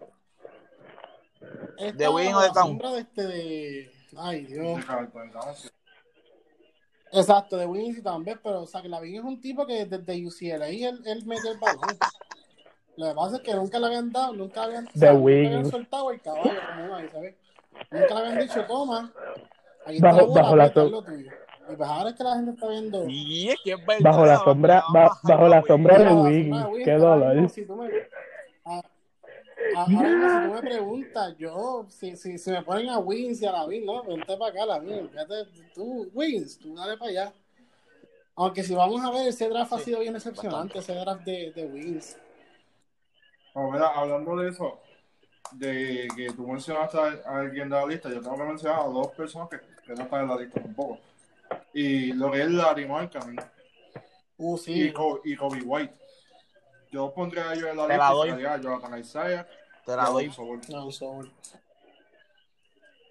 [1.77, 2.67] Él ¿De estaba Wing o a de la Town?
[2.67, 3.91] sombra de este de.
[4.17, 4.79] Ay, Dios.
[7.11, 10.25] Exacto, de Wiggins y también, pero o sea, que Lavin es un tipo que desde
[10.27, 11.97] UCLA él, él mete el balón.
[12.97, 15.25] Lo que pasa es que nunca le habían dado, nunca habían, o De sea, nunca
[15.31, 17.35] habían soltado el caballo, como uno ahí, ¿sabes?
[17.89, 19.11] Nunca le habían dicho, toma,
[19.85, 21.31] aquí Bajo- está la bola, bajo la aprieta, so- es lo tuyo.
[21.71, 23.05] Y pues ahora es que la gente está viendo.
[23.09, 24.03] Y es que es verdad.
[24.03, 27.49] Bajo la sombra, bajo la sombra de la sombra Wiggins, qué dolor.
[27.49, 27.89] si tú me-
[29.75, 33.45] ahora mismo, si tú me preguntas, yo, si, si, si me ponen a Wiggins y
[33.45, 37.33] a Lavin, no, vente para acá, Lavin, fíjate, tú, Wiggins, tú dale para allá.
[38.35, 42.01] Aunque si vamos a ver, ese draft ha sido bien decepcionante, ese draft de, de.
[43.53, 44.79] Oh, mira, hablando de eso,
[45.51, 49.07] de que tú mencionaste a alguien de la lista, yo tengo que mencionar a dos
[49.09, 50.99] personas que, que no están en la lista tampoco.
[51.73, 53.39] Y lo que es Larry Markkinen
[54.39, 54.93] Uh, sí.
[55.25, 55.93] Y Kobe White.
[56.91, 58.29] Yo pondría a ellos en la Te la doy.
[58.29, 59.47] pondría a Jonathan Isaiah
[59.85, 60.31] Te la doy.
[60.69, 61.21] No, so-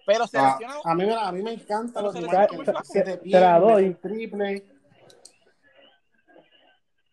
[0.05, 3.17] Pero Ah, seleccionado, A mí, me- a mí me encanta los Pero se que te-
[3.17, 3.93] te la doy.
[3.95, 4.65] triple.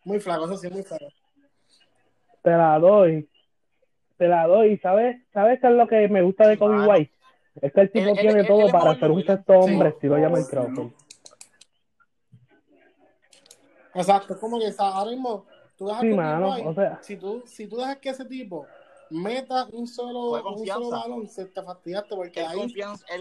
[0.03, 1.05] Muy flaco, eso sí, muy flaco.
[2.41, 3.29] te la doy.
[4.17, 4.77] Te la doy.
[4.77, 5.17] ¿Sabes?
[5.33, 6.91] ¿Sabes qué es lo que me gusta de Kobe mano.
[6.91, 7.13] White?
[7.61, 9.53] Es que el tipo Él- él- tiene él- todo él es para ser un sexto
[9.53, 9.95] hombre, Sí.
[9.95, 10.91] estilo Jamal Crawford.
[13.93, 15.45] Exacto, es como que sea, ahora mismo
[15.77, 18.25] tú dejas Sí, que mano, White, o sea- si tú, si tú dejas que ese
[18.25, 18.65] tipo
[19.09, 20.73] meta un solo, un confianza.
[20.83, 22.69] solo balón, se te fastidiaste porque él ahí o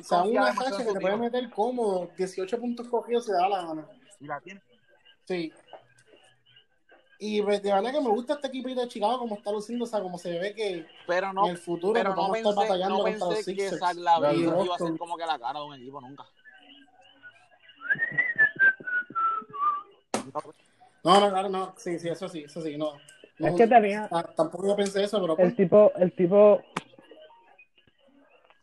[0.03, 3.63] sea, confía una en que te puede meter cómodo, 18 puntos cogidos se da la
[3.63, 3.87] gana.
[4.21, 4.61] Y la tiene.
[5.25, 5.53] Sí.
[7.19, 9.89] Y pues, de verdad que me gusta este equipito de Chicago como está luciendo, o
[9.89, 12.55] sea, como se ve que Pero no, en el futuro pero no vamos a estar
[12.55, 13.79] pensé, batallando no contra los que Sixers.
[13.79, 16.27] Zach Lavin y iba a ser como que la cara de un equipo nunca.
[21.07, 21.73] No, no, claro, no.
[21.77, 22.95] Sí, sí, eso sí, eso sí, no.
[23.39, 26.61] no Es que tenía- t- Tampoco yo pensé eso, pero pues, El tipo, el tipo,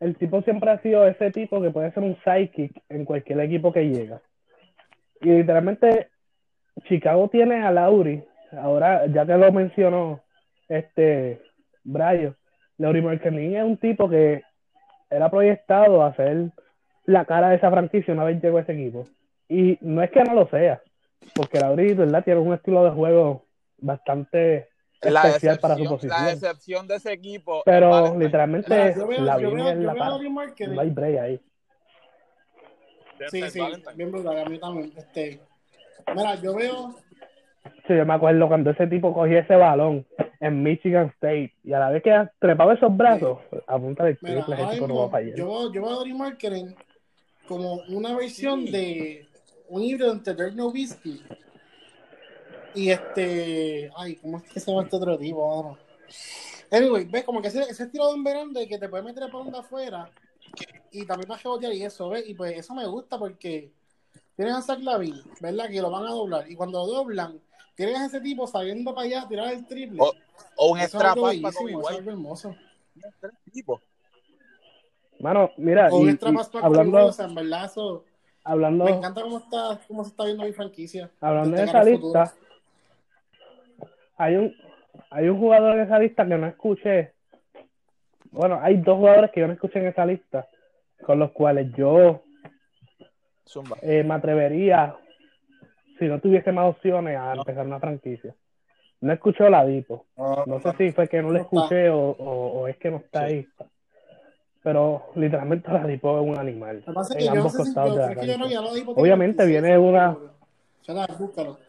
[0.01, 3.71] el tipo siempre ha sido ese tipo que puede ser un sidekick en cualquier equipo
[3.71, 4.21] que llega.
[5.21, 6.09] Y literalmente
[6.89, 8.21] Chicago tiene a Lauri,
[8.51, 10.19] ahora ya que lo mencionó
[10.67, 11.41] este
[11.85, 12.35] Brayo,
[12.77, 14.41] Lauri Marketing es un tipo que
[15.09, 16.51] era proyectado a ser
[17.05, 19.05] la cara de esa franquicia una vez llegó a ese equipo.
[19.47, 20.81] Y no es que no lo sea,
[21.35, 22.23] porque Lauri, ¿verdad?
[22.23, 23.45] Tiene un estilo de juego
[23.77, 24.69] bastante
[25.01, 26.39] La especial para su decepción, la posición.
[26.41, 27.61] decepción de ese equipo.
[27.65, 30.09] Pero literalmente mira, yo veo, la la veo a cara.
[30.11, 31.41] Laurie Marketing No hay break ahí.
[33.29, 33.59] Sí, sí,
[33.95, 34.91] bien brutal, a mí también.
[34.97, 35.39] Este,
[36.15, 36.95] mira, yo veo,
[37.87, 40.05] Sí, yo me acuerdo cuando ese tipo cogía ese balón
[40.41, 44.55] en Michigan State y a la vez que trepaba esos brazos, apunta el mira, triple,
[44.55, 45.35] ahora ese tipo no va a fallar.
[45.37, 46.73] yo, veo- yo veo a Dory Marketing
[47.47, 48.71] como una versión Sí.
[48.71, 49.27] de
[49.73, 51.23] un híbrido entre Dirk Nowitzki
[52.75, 55.79] y este, ay, ¿cómo es que se llama este otro tipo ahora?
[56.71, 59.43] Anyway, ves como que ese, ese estilo de verano de que te puede meter por
[59.43, 60.09] donde afuera
[60.91, 62.23] y también va a rebotear y eso, ¿ves?
[62.27, 63.71] Y pues eso me gusta porque
[64.35, 65.67] tienes a Zach Lavin, ¿verdad?
[65.69, 67.39] Que lo van a doblar y cuando lo doblan,
[67.75, 69.99] tienes a ese tipo saliendo para allá a tirar el triple.
[70.01, 70.13] O-
[70.55, 72.09] O un Eso es extra pass para Kobe White.
[72.09, 72.55] hermoso.
[73.51, 73.81] Tipo.
[75.19, 78.05] Mano, mira, O un extra pass para Kobe hablando, White, o sea, en verdad eso...
[78.43, 81.09] hablando, Me encanta cómo está, cómo se está viendo mi franquicia.
[81.21, 82.33] hablando de esa lista,
[84.17, 84.53] hay un,
[85.09, 87.13] hay un jugador en esa lista que no escuché.
[88.31, 90.47] Bueno, hay dos jugadores que yo no escuché en esa lista,
[91.05, 92.23] con los cuales yo
[93.47, 93.77] Zumba.
[93.81, 94.95] eh, me atrevería,
[95.99, 98.33] si no tuviese más opciones, a empezar una franquicia.
[99.01, 100.05] No escucho la Dipo.
[100.45, 101.41] No sé si fue que no está.
[101.41, 103.33] escuché o, o, o es que no está Sí.
[103.33, 103.47] ahí.
[104.63, 106.83] Pero literalmente la Dipo es un animal.
[106.87, 108.37] Lo que En que yo no ambos sé si costados yo, de la que cancha.
[108.37, 110.17] no Obviamente viene una-
[111.19, 111.59] búscalo.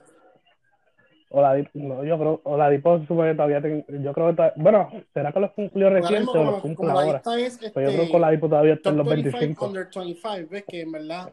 [1.31, 4.13] O la Dipo, no, yo creo, o la Dipo se supone que todavía ten- yo
[4.13, 7.19] creo que todavía- bueno, será que los cumplió reciente o los cumple ahora.
[7.19, 9.67] es Pero yo creo este, que con la Dipo todavía está en los 25 25.
[9.67, 11.33] under 25, ves que en verdad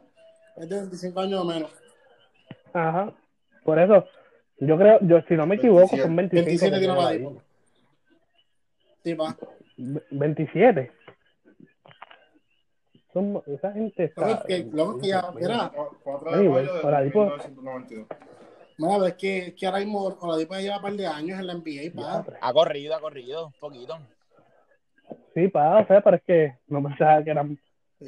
[0.58, 1.72] es de 25 años o menos.
[2.74, 3.14] Ajá.
[3.64, 4.06] Por eso,
[4.60, 6.46] yo creo, yo si no me equivoco, son 25.
[6.48, 7.42] 27 que tiró tiene la Dipo.
[9.04, 9.36] Sí, va.
[9.78, 10.92] Ve- 27.
[13.14, 14.28] Son, esa gente está.
[14.28, 15.72] Loco, que- loco, que ya- mira.
[16.04, 18.08] 4 Anyway, de mayo de para Dipo- 1992.
[18.78, 21.40] Mira, es que, que ahora mismo con la Dipo ya lleva un par de años
[21.40, 22.26] en la NBA, pa.
[22.42, 23.98] Ha corrido, ha corrido, un poquito.
[25.34, 27.60] Sí, pa, o sea, pero es que no pensaba que eran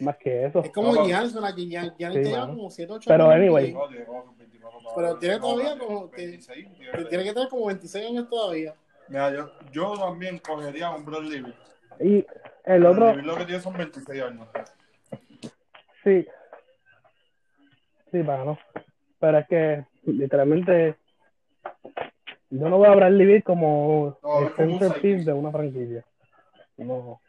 [0.02, 0.60] más que eso.
[0.62, 3.36] Es como la que Gian- Giannis Sí, te lleva como 7, 8 Pero años.
[3.36, 3.72] anyway.
[3.72, 3.80] NBA.
[3.80, 8.08] No, tiene como 24 Pero tiene todavía como- 26, Que Tiene que tener como 26
[8.10, 8.74] años todavía.
[9.10, 11.54] Mira, yo, yo también cogería a un Brad Levy.
[12.00, 12.26] Y
[12.66, 14.48] el otro, Brad Levy lo que tiene son 26 años.
[16.04, 16.28] Sí.
[18.12, 18.58] Sí, para no.
[19.20, 20.96] Pero es que literalmente
[22.50, 26.06] yo no voy a hablar Livir como No, el de una franquicia.
[26.78, 27.20] No.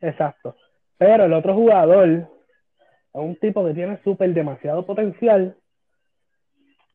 [0.00, 0.56] Exacto.
[0.98, 2.26] Pero el otro jugador es
[3.12, 5.56] un tipo que tiene súper demasiado potencial.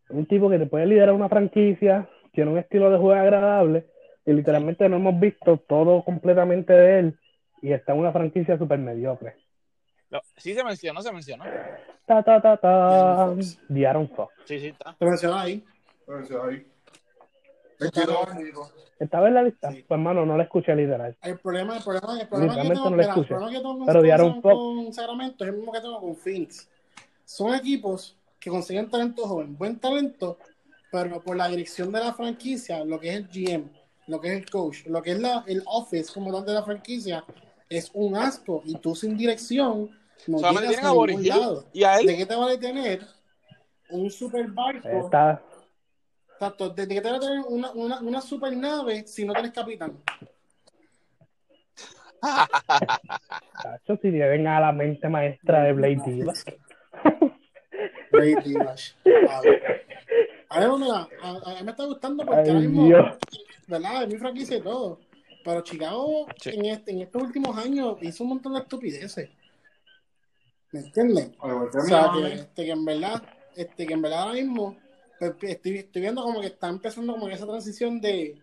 [0.09, 3.87] Un tipo que te puede liderar una franquicia, tiene un estilo de juego agradable
[4.25, 7.19] y literalmente no hemos visto todo completamente de él
[7.61, 9.35] y está en una franquicia súper mediocre.
[10.09, 11.43] Lo- Sí se mencionó, se mencionó.
[12.05, 13.27] Ta, ta, ta, ta.
[13.35, 13.59] Fox.
[13.69, 14.33] De'Aaron Fox.
[14.45, 14.95] Sí, sí, está.
[14.97, 15.63] Te mencionas ahí.
[16.05, 16.67] Pero, sí, ahí.
[17.79, 18.73] 22 años.
[18.99, 19.71] ¿Estaba en la lista?
[19.71, 19.83] Sí.
[19.87, 21.17] Pues hermano, no la escuché literal.
[21.21, 23.27] El problema, el problema, el problema que Literalmente tengo, no mira, el escucho.
[23.27, 24.41] problema que tengo con, Pero con-
[24.85, 26.69] con Sacramento es el mismo que tengo con Phoenix.
[27.25, 30.37] Son equipos que consiguen talento joven, buen talento,
[30.91, 33.69] pero por la dirección de la franquicia, lo que es el GM,
[34.07, 36.63] lo que es el coach, lo que es la, el office como tal de la
[36.63, 37.25] franquicia,
[37.77, 38.61] es un asco.
[38.65, 39.89] Y tú sin dirección
[40.27, 41.65] no llegas tienen a ningún lado.
[41.73, 42.17] y a ¿De él.
[42.17, 43.01] qué te vale tener
[43.89, 44.87] un super barco?
[44.87, 45.41] Está,
[46.33, 49.97] Exacto, ¿de qué te vale tener una, una, una super nave si no tienes capitán?
[53.61, 56.43] Chacho, si tienen a la mente maestra de Blade Divas.
[58.11, 58.95] Blade Divas.
[59.29, 59.61] A ver,
[60.49, 63.17] a a, a mí me está gustando porque ahora Ay, mismo, Dios.
[63.67, 64.03] ¿verdad?
[64.03, 64.99] Es mi franquicia y todo.
[65.45, 66.49] Pero Chicago Sí.
[66.49, 69.29] en, este, en estos últimos años hizo un montón de estupideces.
[70.71, 71.31] ¿Me entiendes?
[71.39, 72.31] O sea, que, Miami.
[72.41, 73.23] este, que en verdad,
[73.55, 74.75] este, que en verdad ahora mismo
[75.19, 78.41] pues, estoy, estoy viendo como que está empezando como que esa transición de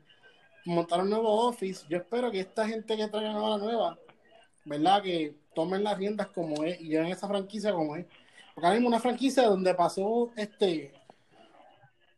[0.65, 1.85] montar un nuevo office.
[1.91, 3.99] Yo espero que esta gente que traigan ahora nueva,
[4.65, 5.03] ¿verdad?
[5.03, 8.07] Que tomen las riendas como es y lleven esa franquicia como es.
[8.55, 10.93] Porque ahora mismo una franquicia donde pasó este,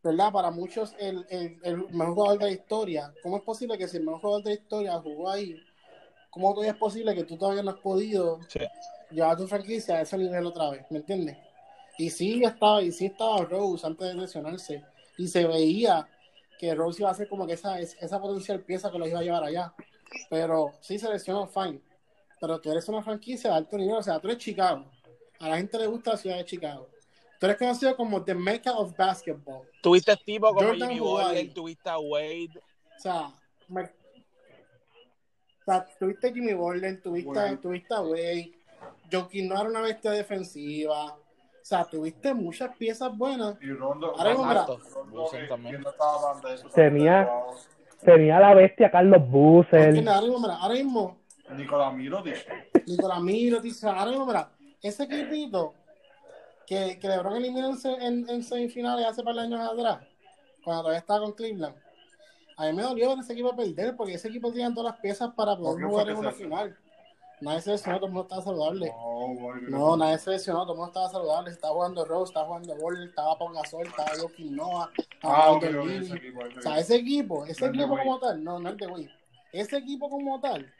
[0.04, 0.30] ¿verdad?
[0.30, 3.12] Para muchos el, el, el mejor jugador de la historia.
[3.22, 5.56] ¿Cómo es posible que si el mejor jugador de la historia jugó ahí,
[6.30, 8.60] cómo todavía es posible que tú todavía no has podido Sí.
[9.10, 11.38] llevar tu franquicia a ese nivel otra vez, ¿me entiendes?
[11.96, 14.84] Y sí estaba, y sí estaba Rose antes de lesionarse,
[15.16, 16.06] y se veía
[16.58, 19.22] que Rose iba a ser como que esa, esa potencial pieza que los iba a
[19.22, 19.72] llevar allá.
[20.28, 21.80] Pero sí se lesionó, fine.
[22.40, 24.84] Pero tú eres una franquicia de alto nivel, o sea, tú eres Chicago.
[25.40, 26.88] A la gente le gusta la ciudad de Chicago.
[27.44, 29.68] Tú eres conocido como The Mecca of Basketball.
[29.82, 31.00] Tuviste tipo como Jordan Jimmy.
[31.00, 32.50] Butler, tuviste a Wade.
[32.56, 33.28] O sea,
[33.68, 37.56] me- o sea, tuviste Jimmy Butler, tuviste, Wade.
[37.58, 38.52] tuviste a Wade,
[39.12, 41.04] Joaquín no era una bestia defensiva.
[41.12, 41.18] O
[41.60, 43.58] sea, tuviste muchas piezas buenas.
[43.60, 44.18] Y Rondo.
[44.18, 44.64] Ahora.
[44.64, 44.80] Rondo,
[45.30, 45.84] que- también.
[46.50, 47.28] eso, Tenía-
[48.02, 49.94] Tenía la bestia Carlos Busel.
[49.96, 51.18] Porque ahora mismo, mira, ahora mismo,
[51.50, 52.86] Nicolás Mirotic.
[52.86, 55.74] Nicolás Miro, dice, ahora mismo, mira, ese equipito
[56.66, 60.06] que, que LeBron eliminó en, se- en, en semifinales hace par de años atrás,
[60.62, 61.76] cuando todavía estaba con Cleveland.
[62.56, 65.32] A mí me dolió ver ese equipo perder porque ese equipo tenía todas las piezas
[65.34, 66.78] para ¿Por poder jugar en una final.
[67.40, 68.94] Nadie se lesionó, todo el mundo estaba saludable.
[69.68, 71.50] No, nadie se lesionó, todo el mundo estaba saludable.
[71.50, 75.64] Estaba jugando Rose, estaba jugando Ball, estaba Pau Gasol, estaba Joaquín Noah, estaba Ah, ok,
[75.64, 75.96] Andrew ok, Lee.
[76.06, 78.76] ese equipo, ese O sea, ese equipo, ese No equipo como tal, no, no es
[78.78, 79.10] de Wade.
[79.52, 80.72] Ese equipo como tal,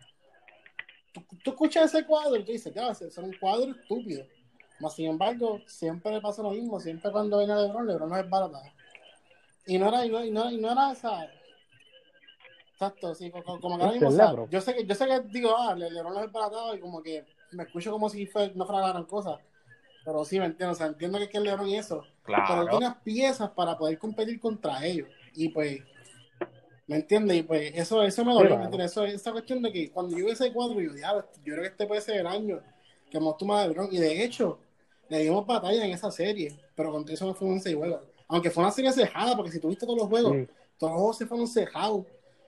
[1.13, 4.25] tú, tú escuchas ese cuadro y tú dices, ese es un cuadro estúpido.
[4.81, 8.29] Mas, sin embargo, siempre le pasa lo mismo, siempre cuando viene LeBron, LeBron no es
[8.29, 8.61] barato.
[9.67, 11.27] Y no era, y no, y no, y no era esa.
[12.73, 14.51] Exacto, sí, como, como que ahora mismo, o Ese sea, LeBron.
[14.51, 17.03] yo sé que, yo sé que digo, ah, Le- LeBron no es baratado y como
[17.03, 19.39] que me escucho como si fue, no fuera la gran cosa.
[20.05, 22.65] Pero sí, me entiendo, o sea, entiendo que es que el LeBron y eso pero
[22.65, 22.79] Claro.
[22.79, 25.09] tienes piezas para poder competir contra ellos.
[25.35, 25.83] Y pues,
[26.87, 27.37] ¿me entiendes?
[27.39, 28.59] Y pues eso, eso me dolió, claro.
[28.61, 28.91] ¿me entiendes?
[28.93, 31.69] Eso, esa cuestión de que cuando yo vi ese cuadro, yo, "Diablo, yo creo que
[31.69, 32.61] este puede ser el año
[33.11, 33.89] que hemos tomado de LeBron.
[33.93, 34.59] Y de hecho,
[35.09, 38.01] le dimos batalla en esa serie, pero contra eso no fue un seis juegos.
[38.29, 40.49] Aunque fue una serie cejada, porque si tuviste todos los juegos, Sí.
[40.79, 42.05] todos los juegos se fueron cejados.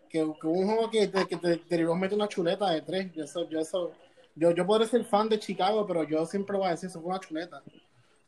[0.09, 3.13] Que, que hubo un juego que, que, que te, te, mete una chuleta de tres.
[3.13, 3.93] Yo, eso, yo, eso,
[4.35, 7.11] yo, yo podré ser fan de Chicago, pero yo siempre voy a decir, eso fue
[7.11, 7.63] una chuleta.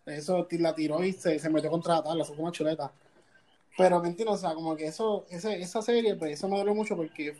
[0.04, 2.92] Eso la tiró y se, se metió contra la tabla, eso fue una chuleta.
[3.76, 4.36] Pero, ¿me entiendes?
[4.36, 7.36] O sea, como que eso, ese, esa serie, pues eso me dolió mucho porque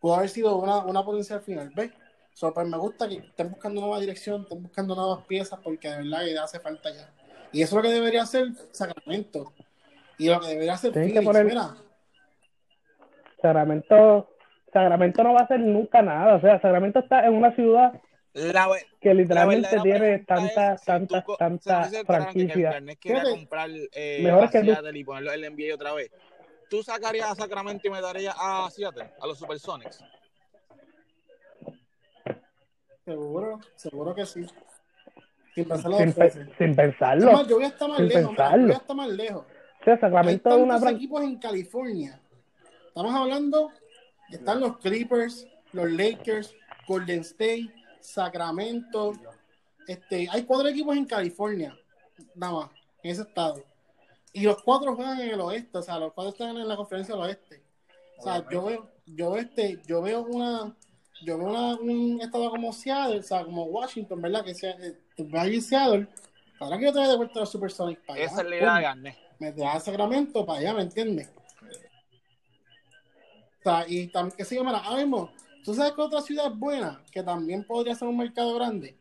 [0.00, 1.92] pudo haber sido una, una potencial final, ¿ves?
[2.36, 6.02] So, pues me gusta que estén buscando nueva dirección, estén buscando nuevas piezas porque de
[6.02, 7.10] verdad que hace falta ya.
[7.50, 9.54] Y eso es lo que debería hacer Sacramento.
[10.18, 11.74] Y lo que debería hacer Tienen que poner- mira,
[13.40, 14.28] Sacramento,
[14.70, 16.34] Sacramento no va a hacer nunca nada.
[16.34, 18.02] O sea, Sacramento está en una ciudad
[18.34, 18.68] La,
[19.00, 22.84] que la literalmente verdadera tiene tantas, tantas, tantas franquicias.
[23.30, 24.66] Comprar eh, Mejor que tú.
[24.66, 26.10] Seattle y ponerlo en el NBA otra vez.
[26.68, 30.04] ¿Tú sacarías a Sacramento y me darías a Seattle, a los Supersonics?
[33.06, 34.44] Seguro, seguro que sí.
[35.54, 37.32] Sin pensarlo Sin, pe- pensarlo.
[37.32, 38.60] más, yo voy a estar más Sin lejos, mira, pensarlo.
[38.60, 39.44] yo voy a estar más lejos.
[39.46, 40.96] O sea, Hay Sacramento es una tantos franquicia.
[40.96, 42.20] equipos en California.
[42.88, 43.70] Estamos hablando,
[44.30, 46.54] están los Clippers, los Lakers,
[46.86, 49.12] Golden State, Sacramento.
[49.86, 51.74] Este, hay cuatro equipos en California,
[52.34, 52.70] nada más,
[53.02, 53.62] en ese estado.
[54.32, 57.14] Y los cuatro juegan en el oeste, o sea, los cuatro están en la conferencia
[57.14, 57.62] del oeste.
[58.18, 60.74] O sea, yo veo, yo este, yo veo una,
[61.22, 64.44] yo veo una, un estado como Seattle, o sea, como Washington, ¿verdad?
[64.44, 66.06] Que sea, eh, en Seattle,
[66.58, 68.26] para que yo traiga de vuelta a los Supersonics para allá.
[68.32, 69.16] Esa es la idea de Garnet.
[69.38, 71.30] me da Sacramento para allá, ¿me entiendes?
[73.60, 75.30] O sea, y también, que sigue, mira, ahora mismo,
[75.64, 77.02] ¿tú sabes que otra ciudad es buena?
[77.10, 78.96] Que también podría ser un mercado grande.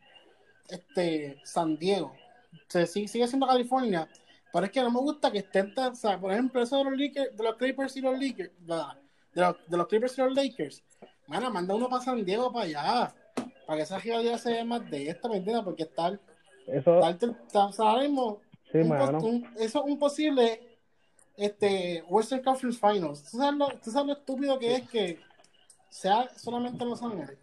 [0.68, 2.08] Este, San Diego.
[2.54, 4.10] O sea, sí- sigue siendo California,
[4.52, 6.84] pero es que no me gusta que estén tan, o sea, por ejemplo, eso de
[6.86, 8.76] los, Lakers, de los Clippers y los Lakers, de
[9.42, 10.84] los, de los Clippers y los Lakers,
[11.28, 13.16] Mira, manda uno para San Diego para allá,
[13.66, 15.64] para que esa rivalidad se vea más de esta, ¿me entiendes?
[15.64, 16.20] Porque está,
[16.68, 17.00] Eso,
[17.72, 19.20] sea, ahora mismo sí, un mano.
[19.20, 20.78] pos- un- eso es un posible
[21.38, 23.24] este, Western Conference Finals.
[23.30, 25.20] ¿Tú sabes, lo, tú sabes lo estúpido que es que
[25.90, 27.38] sea solamente en Los Ángeles?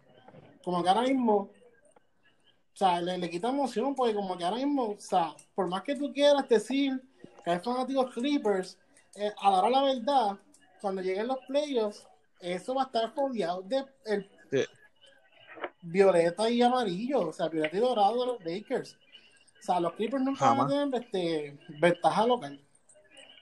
[0.63, 4.91] Como que ahora mismo, o sea, le, le quita emoción, porque como que ahora mismo,
[4.91, 7.01] o sea, por más que tú quieras decir
[7.43, 8.77] que hay fanáticos Clippers,
[9.15, 10.37] eh, a la hora la verdad,
[10.81, 12.07] cuando lleguen los playoffs,
[12.43, 14.63] eso va a estar rodeado de el, Sí.
[15.81, 18.97] violeta y amarillo, o sea, violeta y dorado de los Lakers.
[19.59, 20.89] O sea, los Clippers nunca van a Jamás.
[20.91, 22.59] tener este, ventaja local.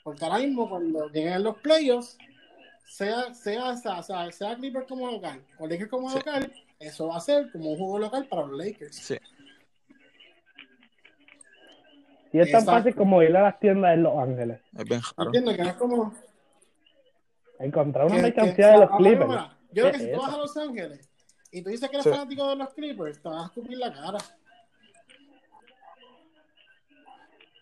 [0.04, 2.18] Porque ahora mismo, cuando lleguen los playoffs,
[2.86, 6.18] sea, sea, sea, sea, sea Clippers como local o Lakers como Sí.
[6.18, 8.96] local, eso va a ser como un juego local para los Lakers.
[8.96, 9.18] Sí.
[12.34, 14.62] Y es tan fácil como ir a las tiendas en Los Ángeles.
[14.78, 15.30] Es bien raro.
[15.30, 15.56] ¿Entiendes?
[15.58, 16.14] Que no es como.
[17.62, 19.30] Encontrar una mercancía de los Clippers.
[19.72, 21.10] Yo creo que ¿Qué si tú vas a Los Ángeles
[21.52, 22.10] y tú dices que eres Sí.
[22.10, 24.18] fanático de los Clippers, te vas a escupir la cara.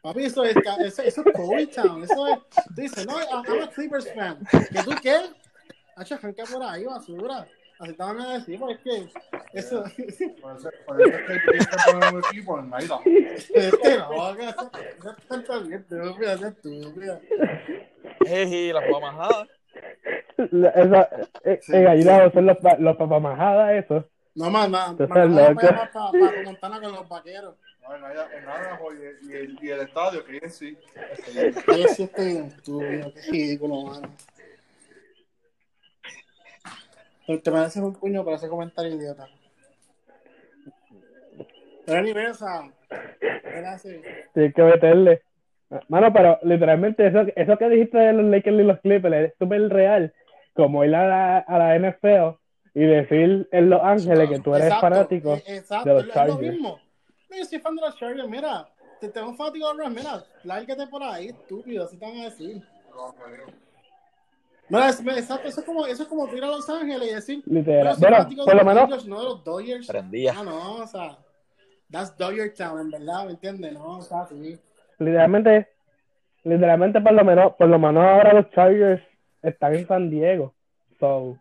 [0.02, 2.04] Papi, eso es, eso, eso es Kobe Town.
[2.04, 2.40] Eso es.
[2.74, 4.40] Tú dices, no, I'm a Clippers fan.
[4.72, 5.20] ¿Que tú qué?
[5.98, 7.46] Hacho, arranca por ahí, basura.
[7.80, 9.10] Así te van a decir, porque es que.
[9.60, 9.84] Eso.
[10.42, 13.00] Por eso, por eso es que poner un equipo en Naida.
[13.06, 17.22] Este no, que eso eso es pensamiento, estúpida, es estúpida.
[18.26, 19.48] Jeje, la jugada majada.
[20.52, 21.10] La- Esa,
[21.44, 21.76] eh, Sí.
[21.76, 24.06] en Aguilado son los, pa- los papamajadas, esos.
[24.36, 24.94] No, más, más.
[24.96, 27.56] Para para para Montana con los vaqueros.
[27.82, 28.02] No, en
[28.46, 30.78] Naranjo y, el- y, el, y el estadio, que es sí.
[31.68, 34.16] Yo sí estoy bien estúpido, qué ridículo, mano.
[37.28, 39.28] Pero te mereces un puño por ese comentario idiota.
[41.86, 42.72] Pero ni esa.
[43.44, 44.02] Era así.
[44.34, 45.22] Tienes que meterle.
[45.88, 49.70] Mano, pero literalmente eso, eso que dijiste de los Lakers y los Clippers es súper
[49.70, 50.14] real.
[50.56, 52.38] Como ir a la, a la NFL
[52.74, 56.08] y decir en Los Ángeles que tú eres Exacto, fanático eh, Exacto, de los es
[56.08, 56.40] lo Chargers.
[56.54, 56.82] mismo.
[57.30, 58.68] Yo soy fan de los Chargers, mira.
[59.00, 60.24] Te tengo fanático de los mira.
[60.44, 62.62] Lárgate por ahí, estúpido, así te van a decir.
[64.68, 67.44] Mira, es- exacto, eso es como, eso es como ir a Los Ángeles y decir.
[67.46, 67.84] Literal.
[67.84, 69.88] Pero soy Bueno, fanático por de lo menos, no de los Dodgers.
[69.88, 70.34] Prendía.
[70.36, 71.18] Ah, no, o sea,
[71.92, 73.74] that's Dodger Town, en verdad, ¿me entiendes?
[73.74, 74.60] No, o sea, sí.
[75.00, 75.68] Literalmente,
[76.44, 79.02] literalmente por lo menos, por lo menos ahora los Chargers
[79.42, 80.54] están en San Diego.
[81.00, 81.38] So,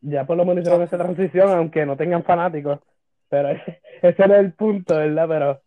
[0.00, 2.80] ya por lo menos hicieron esa transición, aunque no tengan fanáticos.
[3.28, 5.26] Pero ese, ese era el punto, ¿verdad?
[5.28, 5.60] Pero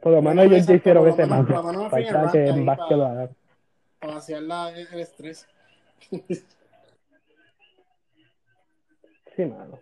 [0.00, 2.48] por lo menos ellos ya hicieron ese por lo menos en Falta rap que ahí
[2.48, 3.30] en básquet pa- lo hagan.
[4.00, 5.48] Para vaciar la, el, el estrés.
[9.36, 9.78] Sí, mano.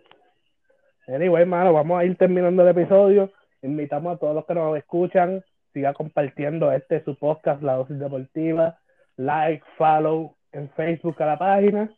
[1.07, 3.31] Anyway, mano, vamos a ir terminando el episodio.
[3.63, 5.43] Invitamos a todos los que nos escuchan,
[5.73, 8.79] siga compartiendo este su podcast, La Dosis Deportiva.
[9.17, 11.91] Like, follow en Facebook a la página.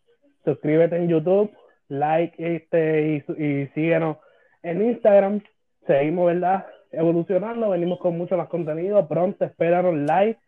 [0.46, 1.52] Suscríbete en YouTube.
[1.90, 4.18] Like este y, y síguenos
[4.62, 5.42] en Instagram.
[5.86, 6.66] Seguimos, ¿verdad?
[6.92, 7.70] Evolucionando.
[7.70, 9.08] Venimos con mucho más contenido.
[9.08, 10.40] Pronto espéranos like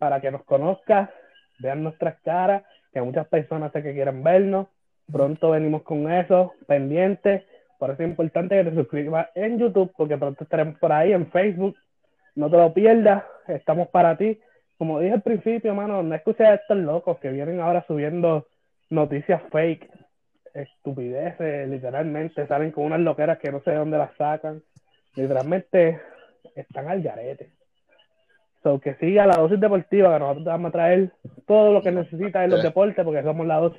[0.00, 1.10] para que nos conozcas,
[1.58, 4.66] vean nuestras caras, que muchas personas sé que quieren vernos.
[5.12, 7.44] Pronto venimos con eso, pendientes.
[7.78, 11.30] Por eso es importante que te suscribas en YouTube, porque pronto estaremos por ahí en
[11.30, 11.76] Facebook.
[12.40, 14.40] No te lo pierdas, estamos para ti.
[14.78, 18.46] Como dije al principio, mano, no escuches a estos locos que vienen ahora subiendo
[18.88, 19.86] noticias fake,
[20.54, 24.62] estupideces, literalmente, salen con unas loqueras que no sé de dónde las sacan.
[25.16, 26.00] Literalmente
[26.54, 27.50] están al garete.
[28.62, 31.10] So, que siga la dosis deportiva, que nosotros te vamos a traer
[31.46, 33.78] todo lo que necesitas en los deportes, porque somos la dosis